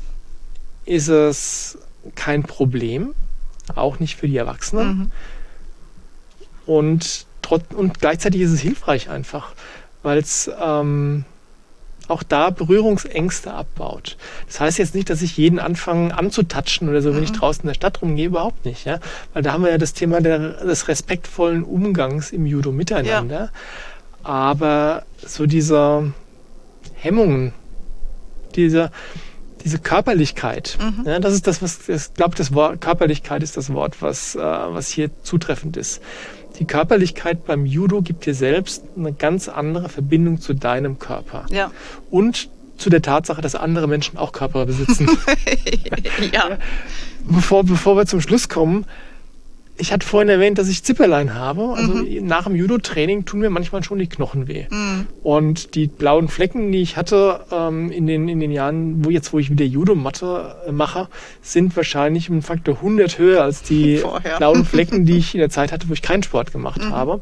ist 0.85 1.07
es 1.07 1.77
kein 2.15 2.43
Problem, 2.43 3.13
auch 3.75 3.99
nicht 3.99 4.17
für 4.17 4.27
die 4.27 4.37
Erwachsenen. 4.37 4.97
Mhm. 4.97 5.11
Und 6.65 7.25
und 7.51 7.99
gleichzeitig 7.99 8.41
ist 8.41 8.51
es 8.51 8.59
hilfreich 8.59 9.09
einfach, 9.09 9.53
weil 10.01 10.17
es 10.17 10.49
ähm, 10.61 11.25
auch 12.07 12.23
da 12.23 12.49
Berührungsängste 12.49 13.53
abbaut. 13.53 14.17
Das 14.47 14.59
heißt 14.59 14.77
jetzt 14.77 14.95
nicht, 14.95 15.09
dass 15.09 15.21
ich 15.21 15.37
jeden 15.37 15.59
anfange 15.59 16.17
anzutatschen 16.17 16.89
oder 16.89 17.01
so, 17.01 17.11
wenn 17.11 17.19
mhm. 17.19 17.25
ich 17.25 17.31
draußen 17.31 17.63
in 17.63 17.67
der 17.67 17.75
Stadt 17.75 18.01
rumgehe, 18.01 18.27
überhaupt 18.27 18.65
nicht, 18.65 18.85
ja. 18.85 18.99
Weil 19.33 19.43
da 19.43 19.53
haben 19.53 19.63
wir 19.63 19.71
ja 19.71 19.77
das 19.77 19.93
Thema 19.93 20.21
der, 20.21 20.65
des 20.65 20.87
respektvollen 20.87 21.63
Umgangs 21.63 22.31
im 22.31 22.45
Judo 22.45 22.71
miteinander. 22.71 23.39
Ja. 23.45 23.49
Aber 24.23 25.03
so 25.17 25.45
dieser 25.45 26.11
Hemmungen, 26.95 27.53
dieser, 28.55 28.91
diese 29.63 29.79
Körperlichkeit, 29.79 30.77
mhm. 30.81 31.05
ja, 31.05 31.19
das 31.19 31.33
ist 31.33 31.47
das, 31.47 31.61
was 31.61 31.87
ich 31.87 32.13
glaube, 32.13 32.35
das 32.35 32.53
Wort 32.53 32.81
Körperlichkeit 32.81 33.43
ist 33.43 33.55
das 33.57 33.73
Wort, 33.73 34.01
was, 34.01 34.35
äh, 34.35 34.39
was 34.39 34.89
hier 34.89 35.09
zutreffend 35.23 35.77
ist. 35.77 36.01
Die 36.63 36.67
Körperlichkeit 36.67 37.45
beim 37.45 37.65
Judo 37.65 38.01
gibt 38.01 38.25
dir 38.25 38.33
selbst 38.33 38.85
eine 38.95 39.11
ganz 39.11 39.49
andere 39.49 39.89
Verbindung 39.89 40.39
zu 40.39 40.53
deinem 40.53 40.97
Körper. 40.97 41.45
Ja. 41.49 41.71
Und 42.09 42.47
zu 42.77 42.89
der 42.89 43.01
Tatsache, 43.01 43.41
dass 43.41 43.53
andere 43.53 43.85
Menschen 43.85 44.17
auch 44.17 44.31
Körper 44.31 44.65
besitzen. 44.65 45.09
ja. 46.31 46.57
Bevor, 47.27 47.65
bevor 47.65 47.97
wir 47.97 48.05
zum 48.05 48.21
Schluss 48.21 48.47
kommen, 48.47 48.85
ich 49.75 49.91
hatte 49.91 50.05
vorhin 50.05 50.29
erwähnt, 50.29 50.59
dass 50.59 50.69
ich 50.69 50.83
Zipperlein 50.83 51.33
habe. 51.33 51.73
Also 51.75 51.93
mhm. 51.93 52.25
nach 52.25 52.43
dem 52.43 52.55
Judo-Training 52.55 53.25
tun 53.25 53.39
mir 53.39 53.49
manchmal 53.49 53.83
schon 53.83 53.97
die 53.97 54.07
Knochen 54.07 54.47
weh. 54.47 54.65
Mhm. 54.69 55.07
Und 55.23 55.73
die 55.73 55.87
blauen 55.87 56.27
Flecken, 56.27 56.71
die 56.71 56.81
ich 56.81 56.95
hatte 56.95 57.41
ähm, 57.51 57.91
in, 57.91 58.05
den, 58.05 58.29
in 58.29 58.39
den 58.39 58.51
Jahren, 58.51 59.03
wo 59.03 59.09
jetzt, 59.09 59.33
wo 59.33 59.39
ich 59.39 59.49
wieder 59.49 59.65
Judo-Matte 59.65 60.55
äh, 60.67 60.71
mache, 60.71 61.07
sind 61.41 61.75
wahrscheinlich 61.75 62.29
um 62.29 62.43
Faktor 62.43 62.75
100 62.75 63.17
höher 63.17 63.43
als 63.43 63.63
die 63.63 63.97
Vorher. 64.01 64.37
blauen 64.37 64.63
Flecken, 64.65 65.05
die 65.05 65.17
ich 65.17 65.33
in 65.33 65.39
der 65.39 65.49
Zeit 65.51 65.71
hatte, 65.71 65.89
wo 65.89 65.93
ich 65.93 66.03
keinen 66.03 66.23
Sport 66.23 66.51
gemacht 66.51 66.81
mhm. 66.81 66.91
habe. 66.91 67.19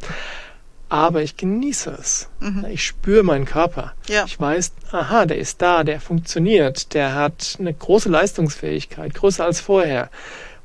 Aber 0.89 1.23
ich 1.23 1.37
genieße 1.37 1.95
es. 1.97 2.27
Mhm. 2.41 2.65
Ich 2.69 2.83
spüre 2.85 3.23
meinen 3.23 3.45
Körper. 3.45 3.93
Ja. 4.09 4.25
Ich 4.25 4.37
weiß, 4.37 4.73
aha, 4.91 5.25
der 5.25 5.37
ist 5.37 5.61
da, 5.61 5.85
der 5.85 6.01
funktioniert, 6.01 6.93
der 6.93 7.15
hat 7.15 7.55
eine 7.59 7.73
große 7.73 8.09
Leistungsfähigkeit, 8.09 9.13
größer 9.13 9.45
als 9.45 9.61
vorher. 9.61 10.09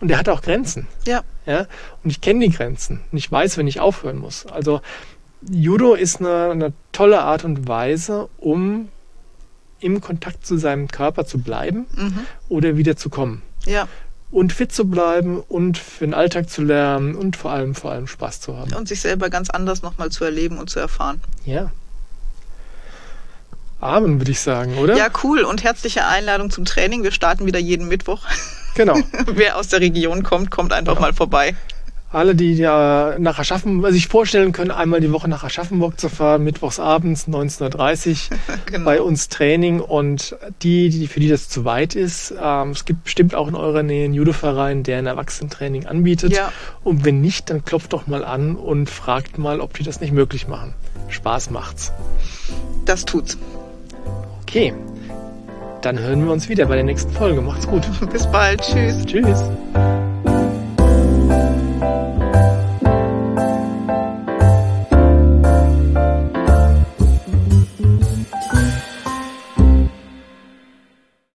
Und 0.01 0.09
der 0.09 0.19
hat 0.19 0.29
auch 0.29 0.43
Grenzen. 0.43 0.87
Ja. 1.07 1.23
ja? 1.47 1.67
Und 2.05 2.11
ich 2.11 2.21
kenne 2.21 2.47
die 2.47 2.53
Grenzen. 2.53 3.01
Und 3.11 3.19
ich 3.19 3.31
weiß, 3.31 3.57
wenn 3.57 3.67
ich 3.67 3.81
aufhören 3.81 4.19
muss. 4.19 4.47
Also 4.47 4.81
Judo 5.49 5.95
ist 5.95 6.21
eine, 6.21 6.51
eine 6.51 6.73
tolle 6.93 7.21
Art 7.21 7.45
und 7.45 7.69
Weise, 7.69 8.29
um 8.39 8.89
im 9.81 10.01
Kontakt 10.01 10.47
zu 10.47 10.57
seinem 10.57 10.89
Körper 10.89 11.27
zu 11.27 11.39
bleiben 11.39 11.87
mhm. 11.95 12.27
oder 12.49 12.77
wieder 12.77 12.97
zu 12.97 13.11
kommen. 13.11 13.43
Ja. 13.65 13.89
Und 14.31 14.53
fit 14.53 14.73
zu 14.73 14.87
bleiben 14.87 15.41
und 15.41 15.79
für 15.79 16.05
den 16.05 16.15
Alltag 16.15 16.51
zu 16.51 16.63
lernen 16.63 17.15
und 17.15 17.37
vor 17.37 17.53
allem, 17.53 17.75
vor 17.75 17.93
allem 17.93 18.07
Spaß 18.07 18.41
zu 18.41 18.57
haben. 18.57 18.73
Und 18.75 18.89
sich 18.89 19.01
selber 19.01 19.31
ganz 19.31 19.51
anders 19.51 19.83
nochmal 19.83 20.11
zu 20.11 20.25
erleben 20.25 20.59
und 20.59 20.69
zu 20.69 20.81
erfahren. 20.81 21.21
Ja. 21.45 21.71
Amen, 23.79 24.19
würde 24.19 24.31
ich 24.31 24.41
sagen, 24.41 24.79
oder? 24.79 24.97
Ja, 24.97 25.09
cool. 25.23 25.43
Und 25.43 25.63
herzliche 25.63 26.07
Einladung 26.07 26.51
zum 26.51 26.65
Training. 26.65 27.03
Wir 27.03 27.13
starten 27.13 27.47
wieder 27.47 27.59
jeden 27.59 27.89
Mittwoch. 27.89 28.23
Genau. 28.77 28.97
Wer 29.27 29.57
aus 29.57 29.69
der 29.69 29.81
Region 29.81 30.23
kommt, 30.23 30.51
kommt 30.51 30.73
einfach 30.73 30.95
genau. 30.95 31.07
mal 31.07 31.13
vorbei. 31.13 31.55
Alle, 32.13 32.37
die 32.37 32.55
ja 32.55 33.17
nach 33.19 33.41
Aschaffenburg 33.41 33.93
sich 33.93 34.07
vorstellen 34.07 34.53
können, 34.53 34.71
einmal 34.71 35.01
die 35.01 35.11
Woche 35.11 35.29
nach 35.29 35.43
Aschaffenburg 35.43 35.99
zu 35.99 36.09
fahren, 36.09 36.45
mittwochs 36.45 36.79
abends 36.79 37.27
19.30 37.27 38.31
Uhr 38.31 38.39
genau. 38.67 38.85
bei 38.85 39.03
uns 39.03 39.29
Training 39.29 39.81
und 39.81 40.37
die, 40.63 40.89
die, 40.89 41.09
für 41.09 41.19
die 41.19 41.29
das 41.29 41.49
zu 41.49 41.65
weit 41.65 41.97
ist, 41.97 42.33
ähm, 42.41 42.71
es 42.71 42.85
gibt 42.85 43.05
bestimmt 43.05 43.35
auch 43.35 43.49
in 43.49 43.57
eurer 43.57 43.83
Nähe 43.83 44.05
einen 44.05 44.15
Judo-Verein, 44.15 44.85
der 44.85 44.99
ein 44.99 45.07
Erwachsenentraining 45.07 45.87
anbietet. 45.87 46.33
Ja. 46.33 46.53
Und 46.85 47.05
wenn 47.05 47.21
nicht, 47.21 47.51
dann 47.51 47.65
klopft 47.65 47.93
doch 47.93 48.07
mal 48.07 48.25
an 48.25 48.55
und 48.55 48.89
fragt 48.89 49.37
mal, 49.37 49.61
ob 49.61 49.75
die 49.75 49.83
das 49.83 50.01
nicht 50.01 50.13
möglich 50.13 50.47
machen. 50.47 50.75
Spaß 51.09 51.51
macht's. 51.51 51.93
Das 52.85 53.05
tut's. 53.05 53.37
Okay. 54.43 54.73
Dann 55.87 56.01
hören 56.01 56.25
wir 56.25 56.33
uns 56.33 56.49
wieder 56.49 56.67
bei 56.67 56.75
der 56.75 56.83
nächsten 56.83 57.13
Folge. 57.13 57.41
Macht's 57.41 57.65
gut. 57.65 57.83
Bis 58.11 58.27
bald. 58.27 58.61
Tschüss. 58.61 59.07
Tschüss. 59.07 59.45